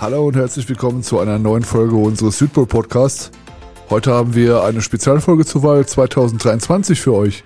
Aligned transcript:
Hallo 0.00 0.26
und 0.26 0.34
herzlich 0.34 0.66
willkommen 0.66 1.02
zu 1.02 1.18
einer 1.18 1.38
neuen 1.38 1.62
Folge 1.62 1.94
unseres 1.94 2.38
Südpol 2.38 2.64
Podcasts. 2.64 3.30
Heute 3.90 4.14
haben 4.14 4.34
wir 4.34 4.64
eine 4.64 4.80
Spezialfolge 4.80 5.44
zur 5.44 5.62
Wahl 5.62 5.84
2023 5.84 6.98
für 6.98 7.12
euch. 7.12 7.44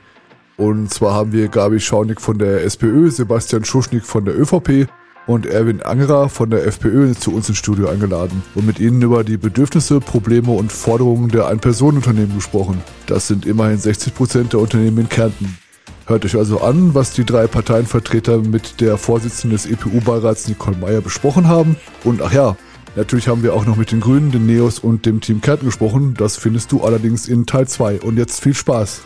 Und 0.56 0.88
zwar 0.95 1.14
haben 1.14 1.32
wir 1.32 1.48
Gabi 1.48 1.80
Schaunig 1.80 2.21
von 2.21 2.38
der 2.38 2.62
SPÖ, 2.62 3.11
Sebastian 3.11 3.64
Schuschnig 3.64 4.04
von 4.04 4.25
der 4.25 4.38
ÖVP 4.38 4.87
und 5.26 5.46
Erwin 5.46 5.82
Angerer 5.82 6.28
von 6.28 6.48
der 6.48 6.64
FPÖ 6.64 7.14
zu 7.14 7.35
uns 7.35 7.48
ins 7.48 7.58
Studio 7.58 7.88
eingeladen 7.88 8.44
und 8.54 8.64
mit 8.64 8.78
ihnen 8.78 9.02
über 9.02 9.24
die 9.24 9.36
Bedürfnisse, 9.36 9.98
Probleme 9.98 10.52
und 10.52 10.71
Forderungen 10.71 11.30
der 11.30 11.48
Ein-Personen-Unternehmen 11.48 12.36
gesprochen. 12.36 12.80
Das 13.06 13.26
sind 13.26 13.46
immerhin 13.46 13.78
60 13.78 14.14
Prozent 14.14 14.52
der 14.52 14.60
Unternehmen 14.60 14.98
in 14.98 15.08
Kärnten. 15.08 15.58
Hört 16.06 16.27
euch 16.27 16.36
also 16.36 16.60
an, 16.60 16.95
was 16.95 17.14
die 17.14 17.24
drei 17.24 17.46
Parteienvertreter 17.46 18.36
mit 18.36 18.82
der 18.82 18.98
Vorsitzenden 18.98 19.56
des 19.56 19.64
EPU-Beirats 19.64 20.48
Nicole 20.48 20.77
Meyer 20.77 21.00
besprochen 21.00 21.48
haben. 21.48 21.76
Und 22.04 22.20
ach 22.20 22.30
ja, 22.30 22.58
natürlich 22.95 23.26
haben 23.26 23.42
wir 23.42 23.54
auch 23.54 23.64
noch 23.64 23.76
mit 23.76 23.90
den 23.90 24.00
Grünen, 24.00 24.30
den 24.30 24.45
Neos 24.45 24.78
und 24.78 25.06
dem 25.06 25.22
Team 25.22 25.40
Kärnten 25.40 25.64
gesprochen. 25.64 26.12
Das 26.18 26.36
findest 26.36 26.72
du 26.72 26.82
allerdings 26.82 27.26
in 27.26 27.46
Teil 27.46 27.66
2. 27.66 28.02
Und 28.02 28.18
jetzt 28.18 28.42
viel 28.42 28.52
Spaß! 28.52 29.00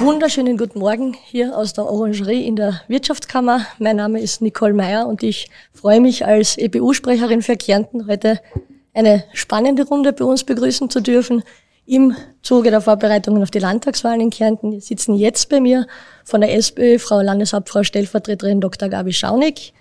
Wunderschönen 0.00 0.58
guten 0.58 0.80
Morgen 0.80 1.16
hier 1.24 1.56
aus 1.56 1.72
der 1.72 1.86
Orangerie 1.86 2.46
in 2.46 2.56
der 2.56 2.82
Wirtschaftskammer. 2.88 3.64
Mein 3.78 3.96
Name 3.96 4.20
ist 4.20 4.42
Nicole 4.42 4.74
Meyer 4.74 5.06
und 5.06 5.22
ich 5.22 5.48
freue 5.72 6.02
mich 6.02 6.26
als 6.26 6.58
EPU-Sprecherin 6.58 7.40
für 7.40 7.56
Kärnten 7.56 8.06
heute 8.06 8.38
eine 8.94 9.24
spannende 9.32 9.86
Runde 9.86 10.12
bei 10.12 10.24
uns 10.24 10.44
begrüßen 10.44 10.88
zu 10.88 11.00
dürfen 11.00 11.42
im 11.86 12.16
Zuge 12.42 12.70
der 12.70 12.80
Vorbereitungen 12.80 13.42
auf 13.42 13.50
die 13.50 13.58
Landtagswahlen 13.58 14.20
in 14.20 14.30
Kärnten. 14.30 14.72
Wir 14.72 14.80
sitzen 14.80 15.14
jetzt 15.16 15.48
bei 15.50 15.60
mir 15.60 15.86
von 16.24 16.40
der 16.40 16.54
SPÖ 16.54 16.98
Frau 16.98 17.20
Landeshauptfrau 17.20 17.82
Stellvertreterin 17.82 18.60
Dr. 18.60 18.88
Gabi 18.88 19.12
Schaunig, 19.12 19.74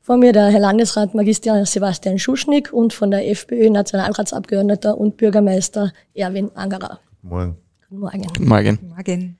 vor 0.00 0.16
mir 0.16 0.32
der 0.32 0.46
Herr 0.46 0.60
Landesrat 0.60 1.14
Magister 1.14 1.66
Sebastian 1.66 2.18
Schuschnig 2.18 2.72
und 2.72 2.92
von 2.92 3.10
der 3.10 3.28
FPÖ 3.28 3.70
Nationalratsabgeordneter 3.70 4.96
und 4.96 5.16
Bürgermeister 5.16 5.92
Erwin 6.14 6.50
Angerer. 6.54 7.00
Morgen. 7.22 7.56
Guten 7.88 8.00
Morgen. 8.00 8.22
Guten 8.22 8.48
Morgen. 8.48 8.76
Guten 8.76 8.88
Morgen. 8.88 9.38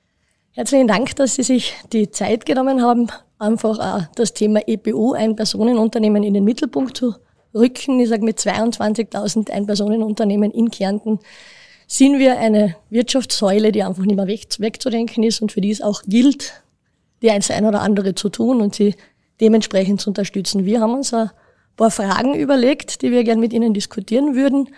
Herzlichen 0.51 0.87
Dank, 0.87 1.15
dass 1.15 1.35
Sie 1.35 1.43
sich 1.43 1.73
die 1.93 2.11
Zeit 2.11 2.45
genommen 2.45 2.81
haben, 2.81 3.07
einfach 3.37 3.79
auch 3.79 4.01
das 4.15 4.33
Thema 4.33 4.59
EPU, 4.67 5.13
ein 5.13 5.35
Personenunternehmen, 5.35 6.21
in 6.21 6.33
den 6.33 6.43
Mittelpunkt 6.43 6.97
zu 6.97 7.15
rücken. 7.53 7.99
Ich 7.99 8.09
sage, 8.09 8.23
mit 8.23 8.39
22.000 8.39 9.51
Einpersonenunternehmen 9.51 10.51
in 10.51 10.71
Kärnten 10.71 11.19
sind 11.87 12.19
wir 12.19 12.37
eine 12.37 12.75
Wirtschaftssäule, 12.89 13.71
die 13.71 13.83
einfach 13.83 14.03
nicht 14.03 14.15
mehr 14.15 14.27
weg, 14.27 14.47
wegzudenken 14.59 15.23
ist 15.23 15.41
und 15.41 15.51
für 15.51 15.61
die 15.61 15.71
es 15.71 15.81
auch 15.81 16.03
gilt, 16.05 16.63
die 17.21 17.31
eins 17.31 17.49
ein 17.49 17.65
oder 17.65 17.81
andere 17.81 18.15
zu 18.15 18.29
tun 18.29 18.61
und 18.61 18.75
sie 18.75 18.95
dementsprechend 19.41 20.01
zu 20.01 20.09
unterstützen. 20.09 20.65
Wir 20.65 20.81
haben 20.81 20.93
uns 20.93 21.13
ein 21.13 21.31
paar 21.75 21.91
Fragen 21.91 22.35
überlegt, 22.35 23.01
die 23.01 23.11
wir 23.11 23.23
gerne 23.23 23.41
mit 23.41 23.53
Ihnen 23.53 23.73
diskutieren 23.73 24.35
würden 24.35 24.69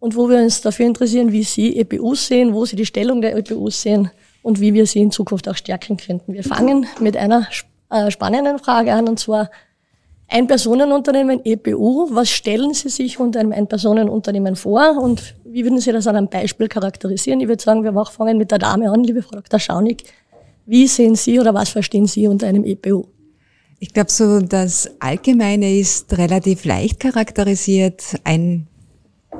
und 0.00 0.16
wo 0.16 0.28
wir 0.28 0.38
uns 0.38 0.60
dafür 0.60 0.86
interessieren, 0.86 1.30
wie 1.30 1.44
Sie 1.44 1.78
EPUs 1.78 2.26
sehen, 2.26 2.54
wo 2.54 2.64
Sie 2.64 2.76
die 2.76 2.86
Stellung 2.86 3.20
der 3.20 3.36
EPUs 3.36 3.82
sehen 3.82 4.10
und 4.42 4.60
wie 4.60 4.74
wir 4.74 4.86
sie 4.86 5.00
in 5.00 5.10
Zukunft 5.10 5.48
auch 5.48 5.56
stärken 5.56 5.96
könnten. 5.96 6.32
Wir 6.32 6.44
fangen 6.44 6.86
mit 7.00 7.16
einer 7.16 7.46
äh, 7.90 8.10
spannenden 8.10 8.58
Frage 8.58 8.92
an 8.92 9.08
und 9.08 9.18
zwar, 9.18 9.50
ein-Personenunternehmen, 10.28 11.40
EPU, 11.44 12.08
was 12.10 12.30
stellen 12.30 12.74
Sie 12.74 12.90
sich 12.90 13.18
unter 13.18 13.40
einem 13.40 13.52
Ein-Personenunternehmen 13.52 14.56
vor 14.56 14.98
und 15.02 15.34
wie 15.44 15.64
würden 15.64 15.80
Sie 15.80 15.90
das 15.90 16.06
an 16.06 16.16
einem 16.16 16.28
Beispiel 16.28 16.68
charakterisieren? 16.68 17.40
Ich 17.40 17.48
würde 17.48 17.62
sagen, 17.62 17.82
wir 17.82 18.04
fangen 18.04 18.36
mit 18.36 18.50
der 18.50 18.58
Dame 18.58 18.90
an, 18.90 19.02
liebe 19.04 19.22
Frau 19.22 19.36
Dr. 19.36 19.58
Schaunig. 19.58 20.04
Wie 20.66 20.86
sehen 20.86 21.14
Sie 21.14 21.40
oder 21.40 21.54
was 21.54 21.70
verstehen 21.70 22.06
Sie 22.06 22.28
unter 22.28 22.46
einem 22.46 22.64
EPU? 22.64 23.06
Ich 23.80 23.94
glaube, 23.94 24.10
so 24.10 24.40
das 24.40 24.90
Allgemeine 24.98 25.78
ist 25.78 26.18
relativ 26.18 26.64
leicht 26.66 27.00
charakterisiert. 27.00 28.02
Ein, 28.24 28.66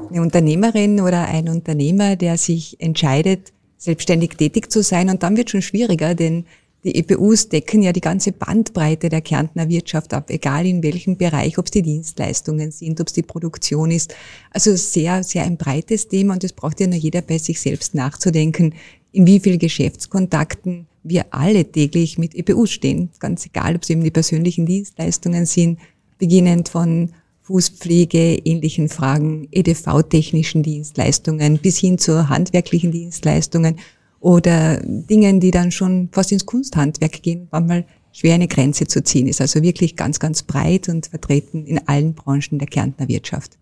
eine 0.09 0.23
Unternehmerin 0.23 1.01
oder 1.01 1.27
ein 1.27 1.51
Unternehmer, 1.51 2.17
der 2.17 2.39
sich 2.39 2.81
entscheidet, 2.81 3.53
selbstständig 3.77 4.37
tätig 4.39 4.71
zu 4.71 4.83
sein. 4.83 5.11
Und 5.11 5.23
dann 5.23 5.37
wird 5.37 5.51
schon 5.51 5.61
schwieriger, 5.61 6.15
denn 6.15 6.47
die 6.89 6.95
EPUs 6.97 7.51
decken 7.51 7.83
ja 7.83 7.93
die 7.93 8.01
ganze 8.01 8.33
Bandbreite 8.33 9.11
der 9.11 9.21
Kärntner 9.21 9.69
Wirtschaft 9.69 10.15
ab, 10.15 10.31
egal 10.31 10.65
in 10.65 10.83
welchem 10.83 11.19
Bereich, 11.19 11.59
ob 11.59 11.67
es 11.67 11.71
die 11.71 11.83
Dienstleistungen 11.83 12.71
sind, 12.71 12.99
ob 13.01 13.09
es 13.09 13.13
die 13.13 13.23
Produktion 13.23 13.91
ist. 13.91 14.15
Also 14.51 14.75
sehr, 14.75 15.23
sehr 15.23 15.45
ein 15.45 15.59
breites 15.59 16.09
Thema 16.09 16.33
und 16.33 16.45
es 16.45 16.55
braucht 16.55 16.81
ja 16.81 16.87
nur 16.87 16.97
jeder 16.97 17.21
bei 17.21 17.37
sich 17.37 17.61
selbst 17.61 17.95
nachzudenken, 17.95 18.75
in 19.13 19.27
wie 19.27 19.39
viel 19.39 19.59
Geschäftskontakten 19.59 20.87
wir 21.03 21.27
alle 21.31 21.71
täglich 21.71 22.17
mit 22.17 22.35
EPUs 22.35 22.71
stehen. 22.71 23.11
Ganz 23.19 23.45
egal, 23.45 23.77
ob 23.77 23.83
es 23.83 23.91
eben 23.91 24.03
die 24.03 24.11
persönlichen 24.11 24.65
Dienstleistungen 24.65 25.45
sind, 25.45 25.79
beginnend 26.17 26.71
von 26.71 27.11
Fußpflege, 27.43 28.35
ähnlichen 28.45 28.89
Fragen, 28.89 29.49
EDV-technischen 29.51 30.63
Dienstleistungen 30.63 31.59
bis 31.59 31.77
hin 31.79 31.99
zu 31.99 32.31
handwerklichen 32.31 32.93
Dienstleistungen 32.93 33.77
oder 34.21 34.81
Dingen, 34.83 35.41
die 35.41 35.51
dann 35.51 35.71
schon 35.71 36.09
fast 36.13 36.33
ins 36.33 36.47
Kunsthandwerk 36.47 37.23
gehen, 37.23 37.49
manchmal 37.51 37.85
schwer 38.13 38.35
eine 38.35 38.49
Grenze 38.49 38.87
zu 38.87 39.03
ziehen 39.03 39.27
ist. 39.27 39.41
Also 39.41 39.63
wirklich 39.63 39.97
ganz, 39.97 40.19
ganz 40.19 40.43
breit 40.43 40.89
und 40.89 41.07
vertreten 41.07 41.67
in 41.67 41.87
allen 41.87 42.15
Branchen 42.15 42.59
der 42.59 42.69
Kärntner 42.69 43.09
Wirtschaft. 43.09 43.59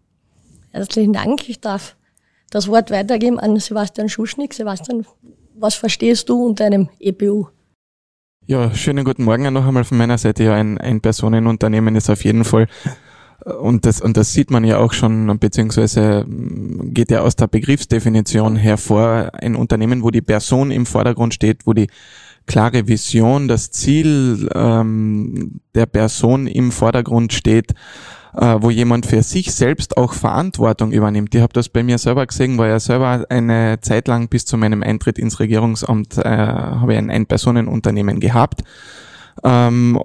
Herzlichen 0.71 1.13
Dank. 1.13 1.49
Ich 1.49 1.61
darf 1.61 1.97
das 2.51 2.69
Wort 2.69 2.91
weitergeben 2.91 3.39
an 3.39 3.59
Sebastian 3.59 4.09
Schuschnig. 4.09 4.55
Sebastian, 4.55 5.07
was 5.55 5.75
verstehst 5.75 6.29
du 6.29 6.45
unter 6.45 6.65
einem 6.65 6.89
EPU? 7.01 7.49
Ja, 8.47 8.73
schönen 8.73 9.05
guten 9.05 9.25
Morgen 9.25 9.53
noch 9.53 9.67
einmal 9.67 9.85
von 9.85 9.99
meiner 9.99 10.19
Seite. 10.19 10.45
Ja, 10.45 10.55
ein, 10.55 10.79
ein 10.79 11.01
Personenunternehmen 11.01 11.97
ist 11.97 12.09
auf 12.09 12.25
jeden 12.25 12.45
Fall 12.45 12.69
und 13.45 13.85
das, 13.85 14.01
und 14.01 14.17
das 14.17 14.33
sieht 14.33 14.51
man 14.51 14.65
ja 14.65 14.79
auch 14.79 14.93
schon, 14.93 15.39
beziehungsweise 15.39 16.25
mm, 16.27 16.95
geht 16.95 17.11
ja 17.11 17.21
aus 17.21 17.37
der 17.37 17.47
Begriffsdefinition 17.47 18.57
hervor, 18.57 19.31
ein 19.35 19.57
Unternehmen, 19.57 20.03
wo 20.03 20.11
die 20.11 20.23
Person 20.23 20.71
im 20.71 20.87
Vordergrund 20.87 21.35
steht, 21.35 21.67
wo 21.67 21.73
die 21.73 21.89
klare 22.47 22.89
Vision, 22.89 23.49
das 23.49 23.71
Ziel 23.71 24.49
ähm, 24.55 25.61
der 25.75 25.87
Person 25.87 26.47
im 26.47 26.73
Vordergrund 26.73 27.33
steht, 27.33 27.75
äh, 28.35 28.57
wo 28.61 28.71
jemand 28.71 29.07
für 29.07 29.23
sich 29.23 29.53
selbst 29.53 29.97
auch 29.97 30.13
Verantwortung 30.13 30.93
übernimmt. 30.93 31.35
Ich 31.35 31.43
habe 31.43 31.53
das 31.53 31.69
bei 31.69 31.83
mir 31.83 31.99
selber 31.99 32.27
gesehen, 32.27 32.57
weil 32.59 32.71
ja 32.71 32.81
selber 32.81 33.27
eine 33.29 33.81
Zeit 33.81 34.09
lang 34.09 34.29
bis 34.29 34.47
zu 34.47 34.57
meinem 34.57 34.83
Eintritt 34.83 35.19
ins 35.19 35.41
Regierungsamt 35.41 36.19
äh, 36.19 36.23
habe 36.25 36.93
ich 36.93 36.99
ein 36.99 37.11
Ein-Personen-Unternehmen 37.11 38.21
gehabt. 38.21 38.63
Ähm, 39.43 40.01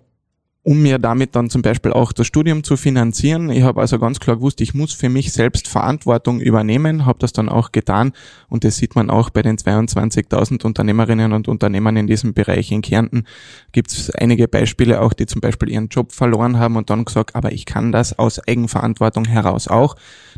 um 0.64 0.82
mir 0.82 1.00
damit 1.00 1.36
dann 1.36 1.50
zum 1.50 1.64
Beispiel 1.64 1.92
auch 1.92 2.14
das 2.14 2.28
Studium 2.28 2.64
zu 2.64 2.78
finanzieren. 2.78 3.50
Ich 3.50 3.64
habe 3.64 3.82
also 3.82 3.98
ganz 3.98 4.20
klar 4.20 4.36
gewusst, 4.36 4.62
ich 4.62 4.76
muss 4.76 4.94
für 4.94 5.10
mich 5.10 5.34
selbst 5.34 5.68
Verantwortung 5.68 6.40
übernehmen, 6.40 7.06
habe 7.06 7.18
das 7.20 7.34
dann 7.34 7.50
auch 7.50 7.72
getan 7.72 8.14
und 8.48 8.64
das 8.64 8.78
sieht 8.78 8.96
man 8.96 9.10
auch 9.10 9.32
bei 9.32 9.42
den 9.42 9.58
22.000 9.58 10.64
Unternehmerinnen 10.64 11.34
und 11.34 11.48
Unternehmern 11.48 11.98
in 11.98 12.06
diesem 12.06 12.36
Bereich 12.36 12.72
in 12.72 12.84
Kärnten. 12.84 13.26
Gibt 13.72 13.92
es 13.92 14.12
einige 14.12 14.48
Beispiele 14.48 15.02
auch, 15.02 15.14
die 15.14 15.26
zum 15.26 15.42
Beispiel 15.42 15.70
ihren 15.70 15.88
Job 15.88 16.12
verloren 16.12 16.60
haben 16.60 16.76
und 16.76 16.92
dann 16.92 17.06
gesagt, 17.06 17.36
aber 17.36 17.52
ich 17.52 17.66
kann 17.66 17.92
das 17.92 18.20
aus 18.20 18.40
Eigenverantwortung 18.48 19.26
heraus 19.26 19.68
auch, 19.68 19.96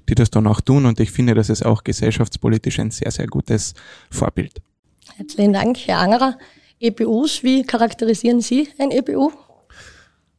die 0.07 0.15
das 0.15 0.31
dann 0.31 0.47
auch 0.47 0.61
tun 0.61 0.85
und 0.85 1.01
ich 1.01 1.11
finde, 1.11 1.33
das 1.33 1.49
ist 1.49 1.65
auch 1.65 1.83
gesellschaftspolitisch 1.83 2.79
ein 2.79 2.91
sehr, 2.91 3.11
sehr 3.11 3.27
gutes 3.27 3.73
Vorbild. 4.09 4.61
Herzlichen 5.17 5.51
Dank, 5.51 5.77
Herr 5.85 5.99
Angerer. 5.99 6.37
EPUs, 6.79 7.43
wie 7.43 7.63
charakterisieren 7.63 8.41
Sie 8.41 8.69
ein 8.77 8.91
EPU? 8.91 9.31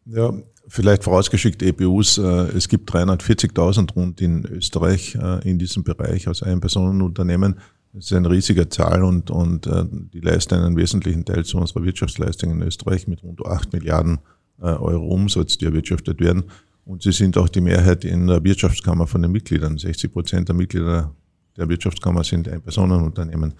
Ja, 0.06 0.34
vielleicht 0.69 1.04
vorausgeschickt 1.04 1.62
EPUs. 1.62 2.19
Äh, 2.19 2.22
es 2.56 2.69
gibt 2.69 2.91
340.000 2.92 3.94
rund 3.94 4.20
in 4.20 4.44
Österreich 4.44 5.15
äh, 5.15 5.48
in 5.48 5.59
diesem 5.59 5.82
Bereich 5.82 6.28
aus 6.28 6.42
Ein-Personen-Unternehmen. 6.42 7.56
Das 7.92 8.06
ist 8.06 8.12
eine 8.12 8.28
riesige 8.28 8.69
Zahl 8.69 9.04
und, 9.04 9.31
und 9.31 9.66
äh, 9.66 9.84
die 10.12 10.20
leisten 10.20 10.54
einen 10.54 10.77
wesentlichen 10.77 11.24
Teil 11.24 11.45
zu 11.45 11.59
unserer 11.59 11.84
Wirtschaftsleistung 11.84 12.51
in 12.51 12.62
Österreich 12.62 13.06
mit 13.09 13.22
rund 13.22 13.45
8 13.45 13.72
Milliarden 13.72 14.18
Euro 14.60 15.09
Umsatz, 15.09 15.59
die 15.59 15.65
erwirtschaftet 15.65 16.21
werden. 16.21 16.45
Und 16.84 17.03
sie 17.03 17.10
sind 17.10 17.36
auch 17.36 17.48
die 17.48 17.60
Mehrheit 17.60 18.04
in 18.04 18.28
der 18.28 18.45
Wirtschaftskammer 18.45 19.09
von 19.09 19.21
den 19.21 19.33
Mitgliedern. 19.33 19.78
60 19.78 20.12
Prozent 20.12 20.48
der 20.48 20.54
Mitglieder 20.54 21.12
der 21.57 21.68
Wirtschaftskammer 21.68 22.22
sind 22.22 22.48
Ein-Personen-Unternehmen. 22.48 23.54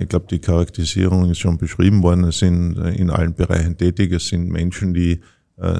Ich 0.00 0.08
glaube, 0.08 0.26
die 0.28 0.40
Charakterisierung 0.40 1.30
ist 1.30 1.38
schon 1.38 1.58
beschrieben 1.58 2.02
worden. 2.02 2.24
Es 2.24 2.40
sind 2.40 2.76
in 2.76 3.08
allen 3.08 3.34
Bereichen 3.34 3.76
tätig. 3.76 4.12
Es 4.12 4.26
sind 4.26 4.48
Menschen, 4.48 4.94
die 4.94 5.20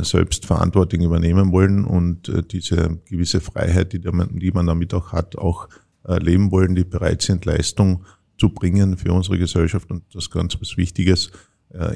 selbst 0.02 0.46
Verantwortung 0.46 1.02
übernehmen 1.02 1.52
wollen 1.52 1.84
und 1.84 2.28
äh, 2.28 2.42
diese 2.42 2.98
gewisse 3.04 3.40
Freiheit, 3.40 3.92
die, 3.92 4.00
die 4.00 4.50
man 4.50 4.66
damit 4.66 4.94
auch 4.94 5.12
hat, 5.12 5.36
auch 5.36 5.68
äh, 6.06 6.18
leben 6.18 6.50
wollen, 6.50 6.74
die 6.74 6.84
bereit 6.84 7.22
sind, 7.22 7.44
Leistung 7.44 8.04
zu 8.38 8.50
bringen 8.50 8.96
für 8.96 9.12
unsere 9.12 9.38
Gesellschaft 9.38 9.90
und 9.90 10.02
das 10.14 10.30
ganz 10.30 10.60
was 10.60 10.76
Wichtiges 10.76 11.30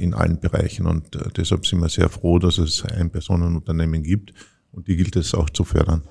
in 0.01 0.15
allen 0.15 0.41
Bereichen. 0.41 0.87
Und 0.87 1.17
deshalb 1.37 1.65
sind 1.65 1.81
wir 1.81 1.89
sehr 1.89 2.09
froh, 2.09 2.39
dass 2.39 2.59
es 2.59 2.85
ein 2.85 3.09
Personenunternehmen 3.11 4.03
gibt 4.03 4.35
und 4.73 4.89
die 4.89 4.97
gilt 4.97 5.17
es 5.17 5.33
auch 5.33 5.49
zu 5.49 5.65
fördern. 5.65 6.03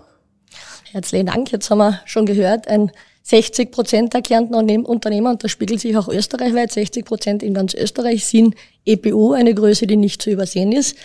Herzlichen 0.91 1.27
Dank. 1.27 1.51
Jetzt 1.51 1.69
haben 1.69 1.79
wir 1.79 1.99
schon 2.05 2.25
gehört, 2.25 2.67
ein 2.67 2.91
60 3.23 3.71
Prozent 3.71 4.13
der 4.13 4.21
Kärntner 4.23 4.57
Unternehmer, 4.57 5.31
und 5.31 5.43
das 5.43 5.51
spiegelt 5.51 5.79
sich 5.79 5.95
auch 5.95 6.07
österreichweit, 6.07 6.71
60 6.71 7.05
Prozent 7.05 7.43
in 7.43 7.53
ganz 7.53 7.75
Österreich 7.75 8.25
sind 8.25 8.55
EPU, 8.85 9.33
eine 9.33 9.53
Größe, 9.53 9.85
die 9.85 9.97
nicht 9.97 10.21
zu 10.21 10.31
übersehen 10.31 10.71
ist. 10.71 10.95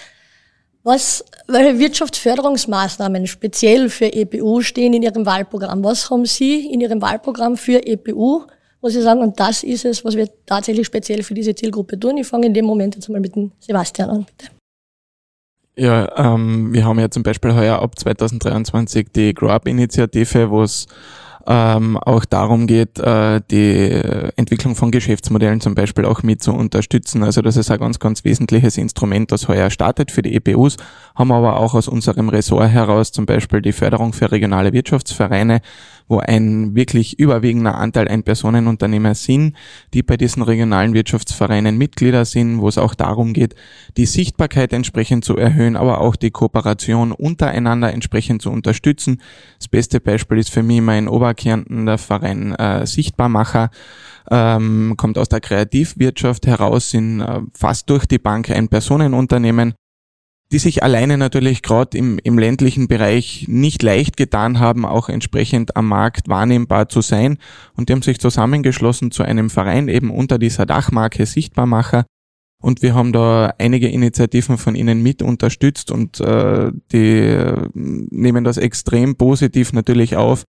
Was, 0.84 1.24
welche 1.48 1.78
Wirtschaftsförderungsmaßnahmen 1.78 3.26
speziell 3.26 3.88
für 3.88 4.12
EPU 4.12 4.60
stehen 4.60 4.92
in 4.92 5.02
Ihrem 5.02 5.24
Wahlprogramm? 5.24 5.82
Was 5.82 6.10
haben 6.10 6.26
Sie 6.26 6.70
in 6.70 6.82
Ihrem 6.82 7.00
Wahlprogramm 7.00 7.56
für 7.56 7.86
EPU, 7.86 8.42
wo 8.82 8.88
Sie 8.90 9.00
sagen, 9.00 9.20
und 9.20 9.40
das 9.40 9.62
ist 9.62 9.86
es, 9.86 10.04
was 10.04 10.14
wir 10.14 10.28
tatsächlich 10.44 10.86
speziell 10.86 11.22
für 11.22 11.32
diese 11.32 11.54
Zielgruppe 11.54 11.98
tun? 11.98 12.18
Ich 12.18 12.26
fange 12.26 12.48
in 12.48 12.52
dem 12.52 12.66
Moment 12.66 12.96
jetzt 12.96 13.08
mal 13.08 13.18
mit 13.18 13.34
dem 13.34 13.50
Sebastian 13.60 14.10
an, 14.10 14.26
bitte. 14.26 14.52
Ja, 15.76 16.34
ähm, 16.34 16.74
wir 16.74 16.84
haben 16.84 17.00
ja 17.00 17.10
zum 17.10 17.22
Beispiel 17.22 17.54
heuer 17.54 17.80
ab 17.80 17.98
2023 17.98 19.08
die 19.10 19.32
Grow 19.32 19.50
Up-Initiative, 19.50 20.50
wo 20.50 20.62
es 20.62 20.86
ähm, 21.46 21.96
auch 21.96 22.24
darum 22.24 22.66
geht, 22.66 22.98
äh, 22.98 23.40
die 23.50 23.90
Entwicklung 24.36 24.74
von 24.76 24.90
Geschäftsmodellen 24.90 25.60
zum 25.60 25.74
Beispiel 25.74 26.04
auch 26.04 26.22
mit 26.22 26.42
zu 26.42 26.52
unterstützen. 26.52 27.22
Also 27.22 27.42
das 27.42 27.56
ist 27.56 27.70
ein 27.70 27.78
ganz, 27.78 27.98
ganz 27.98 28.24
wesentliches 28.24 28.78
Instrument, 28.78 29.32
das 29.32 29.48
heuer 29.48 29.70
startet 29.70 30.10
für 30.10 30.22
die 30.22 30.34
EPUs, 30.34 30.76
haben 31.14 31.32
aber 31.32 31.58
auch 31.58 31.74
aus 31.74 31.88
unserem 31.88 32.28
Ressort 32.28 32.70
heraus 32.70 33.12
zum 33.12 33.26
Beispiel 33.26 33.62
die 33.62 33.72
Förderung 33.72 34.12
für 34.12 34.30
regionale 34.30 34.72
Wirtschaftsvereine, 34.72 35.60
wo 36.08 36.18
ein 36.18 36.74
wirklich 36.74 37.18
überwiegender 37.18 37.76
Anteil 37.76 38.08
ein 38.08 38.22
Personenunternehmer 38.22 39.14
sind, 39.14 39.56
die 39.92 40.02
bei 40.02 40.16
diesen 40.16 40.42
regionalen 40.42 40.94
Wirtschaftsvereinen 40.94 41.78
Mitglieder 41.78 42.24
sind, 42.24 42.60
wo 42.60 42.68
es 42.68 42.78
auch 42.78 42.94
darum 42.94 43.32
geht, 43.32 43.54
die 43.96 44.06
Sichtbarkeit 44.06 44.72
entsprechend 44.72 45.24
zu 45.24 45.36
erhöhen, 45.36 45.76
aber 45.76 46.00
auch 46.00 46.16
die 46.16 46.30
Kooperation 46.30 47.12
untereinander 47.12 47.92
entsprechend 47.92 48.42
zu 48.42 48.50
unterstützen. 48.50 49.20
Das 49.58 49.68
beste 49.68 50.00
Beispiel 50.00 50.38
ist 50.38 50.50
für 50.50 50.62
mich 50.62 50.80
mein 50.80 51.08
Oberkärnten, 51.08 51.86
der 51.86 51.98
Verein 51.98 52.54
äh, 52.54 52.86
Sichtbarmacher, 52.86 53.70
ähm, 54.30 54.94
kommt 54.96 55.18
aus 55.18 55.28
der 55.28 55.40
Kreativwirtschaft 55.40 56.46
heraus, 56.46 56.90
sind 56.90 57.20
äh, 57.20 57.40
fast 57.54 57.90
durch 57.90 58.06
die 58.06 58.18
Bank 58.18 58.50
ein 58.50 58.68
Personenunternehmen, 58.68 59.74
die 60.52 60.58
sich 60.58 60.82
alleine 60.82 61.18
natürlich 61.18 61.62
gerade 61.62 61.96
im, 61.96 62.18
im 62.22 62.38
ländlichen 62.38 62.86
Bereich 62.86 63.46
nicht 63.48 63.82
leicht 63.82 64.16
getan 64.16 64.60
haben, 64.60 64.84
auch 64.84 65.08
entsprechend 65.08 65.76
am 65.76 65.88
Markt 65.88 66.28
wahrnehmbar 66.28 66.88
zu 66.88 67.00
sein. 67.00 67.38
Und 67.74 67.88
die 67.88 67.92
haben 67.92 68.02
sich 68.02 68.20
zusammengeschlossen 68.20 69.10
zu 69.10 69.22
einem 69.22 69.50
Verein 69.50 69.88
eben 69.88 70.10
unter 70.10 70.38
dieser 70.38 70.66
Dachmarke 70.66 71.26
Sichtbarmacher. 71.26 72.04
Und 72.62 72.82
wir 72.82 72.94
haben 72.94 73.12
da 73.12 73.52
einige 73.58 73.88
Initiativen 73.88 74.56
von 74.56 74.74
ihnen 74.74 75.02
mit 75.02 75.22
unterstützt 75.22 75.90
und 75.90 76.20
äh, 76.20 76.72
die 76.92 77.18
äh, 77.18 77.68
nehmen 77.74 78.42
das 78.44 78.56
extrem 78.56 79.16
positiv 79.16 79.74
natürlich 79.74 80.16
auf, 80.16 80.44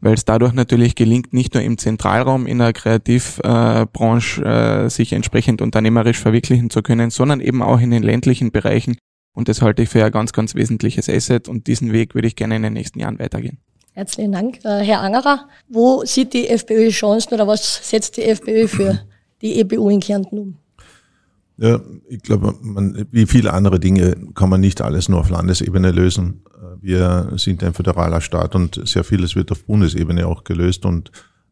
weil 0.00 0.14
es 0.14 0.24
dadurch 0.24 0.54
natürlich 0.54 0.94
gelingt, 0.94 1.34
nicht 1.34 1.52
nur 1.52 1.62
im 1.62 1.76
Zentralraum 1.76 2.46
in 2.46 2.58
der 2.58 2.72
Kreativbranche 2.72 4.42
äh, 4.42 4.88
sich 4.88 5.12
entsprechend 5.12 5.60
unternehmerisch 5.60 6.18
verwirklichen 6.18 6.70
zu 6.70 6.80
können, 6.80 7.10
sondern 7.10 7.40
eben 7.40 7.62
auch 7.62 7.80
in 7.80 7.90
den 7.90 8.02
ländlichen 8.04 8.52
Bereichen 8.52 8.96
und 9.32 9.48
das 9.48 9.62
halte 9.62 9.82
ich 9.82 9.88
für 9.88 10.04
ein 10.04 10.12
ganz, 10.12 10.32
ganz 10.32 10.54
wesentliches 10.54 11.08
Asset 11.08 11.48
und 11.48 11.66
diesen 11.66 11.92
Weg 11.92 12.14
würde 12.14 12.28
ich 12.28 12.36
gerne 12.36 12.56
in 12.56 12.62
den 12.62 12.72
nächsten 12.72 12.98
Jahren 12.98 13.18
weitergehen. 13.18 13.58
Herzlichen 13.92 14.32
Dank. 14.32 14.64
Äh, 14.64 14.80
Herr 14.80 15.00
Angerer, 15.00 15.48
wo 15.68 16.04
sieht 16.04 16.32
die 16.32 16.48
FPÖ 16.48 16.90
Chancen 16.90 17.34
oder 17.34 17.46
was 17.46 17.88
setzt 17.88 18.16
die 18.16 18.22
FPÖ 18.22 18.68
für 18.68 19.00
die 19.42 19.58
EBU 19.60 19.90
in 19.90 20.00
Kärnten 20.00 20.38
um? 20.38 20.56
Ja, 21.56 21.80
ich 22.08 22.22
glaube, 22.22 22.54
man, 22.62 23.06
wie 23.10 23.26
viele 23.26 23.52
andere 23.52 23.78
Dinge 23.78 24.16
kann 24.34 24.48
man 24.48 24.60
nicht 24.60 24.80
alles 24.80 25.08
nur 25.08 25.20
auf 25.20 25.28
Landesebene 25.28 25.90
lösen. 25.90 26.42
Wir 26.80 27.32
sind 27.36 27.62
ein 27.62 27.74
föderaler 27.74 28.22
Staat 28.22 28.54
und 28.54 28.80
sehr 28.88 29.04
vieles 29.04 29.36
wird 29.36 29.52
auf 29.52 29.64
Bundesebene 29.64 30.26
auch 30.26 30.44
gelöst 30.44 30.86
und 30.86 31.10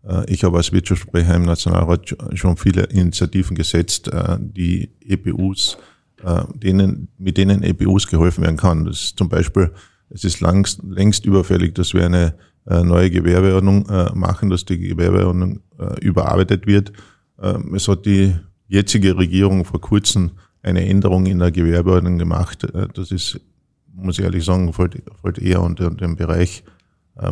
äh, 0.09 0.25
ich 0.33 0.45
habe 0.45 0.57
als 0.57 0.73
Wirtschaftssprecher 0.73 1.35
im 1.35 1.43
Nationalrat 1.43 2.17
schon 2.35 2.57
viele 2.57 2.85
Initiativen 2.85 3.55
gesetzt, 3.55 4.09
äh, 4.09 4.39
die 4.41 4.91
EBUs 5.01 5.77
äh, 6.25 6.43
denen, 6.55 7.09
mit 7.19 7.37
denen 7.37 7.63
EPUs 7.63 8.09
geholfen 8.09 8.43
werden 8.43 8.57
kann. 8.57 8.85
Das 8.85 9.03
ist 9.03 9.19
zum 9.19 9.29
Beispiel, 9.29 9.71
es 10.11 10.25
ist 10.25 10.41
langst, 10.41 10.83
längst 10.83 11.25
überfällig, 11.27 11.75
dass 11.75 11.95
wir 11.95 12.05
eine 12.05 12.35
äh, 12.67 12.83
neue 12.83 13.11
Gewerbeordnung 13.11 13.89
äh, 13.89 14.13
machen, 14.15 14.51
dass 14.51 14.65
die 14.65 14.79
Gewerbeordnung 14.79 15.61
überarbeitet 16.01 16.67
wird. 16.67 16.93
Ähm, 17.41 17.73
es 17.77 17.87
hat 17.87 18.05
die 18.05 18.35
jetzige 18.67 19.17
Regierung 19.17 19.65
vor 19.65 19.81
kurzem 19.81 20.33
eine 20.61 20.85
Änderung 20.89 21.27
in 21.27 21.39
der 21.39 21.53
Gewerbeordnung 21.53 22.19
gemacht. 22.19 22.67
Das 22.95 23.13
ist, 23.13 23.41
muss 23.95 24.19
ich 24.19 24.25
ehrlich 24.25 24.45
sagen, 24.45 24.73
fällt, 24.73 25.01
fällt 25.23 25.39
eher 25.39 25.63
unter 25.63 25.89
den 25.91 26.17
Bereich 26.17 26.65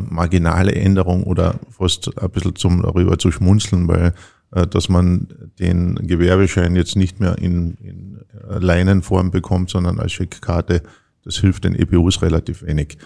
marginale 0.09 0.73
Änderung 0.73 1.25
oder 1.25 1.59
fast 1.71 2.17
ein 2.19 2.31
bisschen 2.31 2.55
zum 2.55 2.83
darüber 2.83 3.19
zu 3.19 3.33
schmunzeln, 3.33 3.88
weil 3.88 4.15
dass 4.50 4.88
man 4.88 5.28
den 5.58 5.96
Gewerbeschein 5.96 6.76
jetzt 6.76 6.96
nicht 6.96 7.20
mehr 7.20 7.37
in, 7.38 7.75
in 7.75 8.20
Leinenform 8.48 9.31
bekommt, 9.31 9.70
sondern 9.70 9.98
als 9.98 10.12
Scheckkarte. 10.12 10.82
Das 11.25 11.38
hilft 11.38 11.64
den 11.64 11.75
EPUs 11.75 12.22
relativ 12.22 12.62
wenig. 12.62 12.98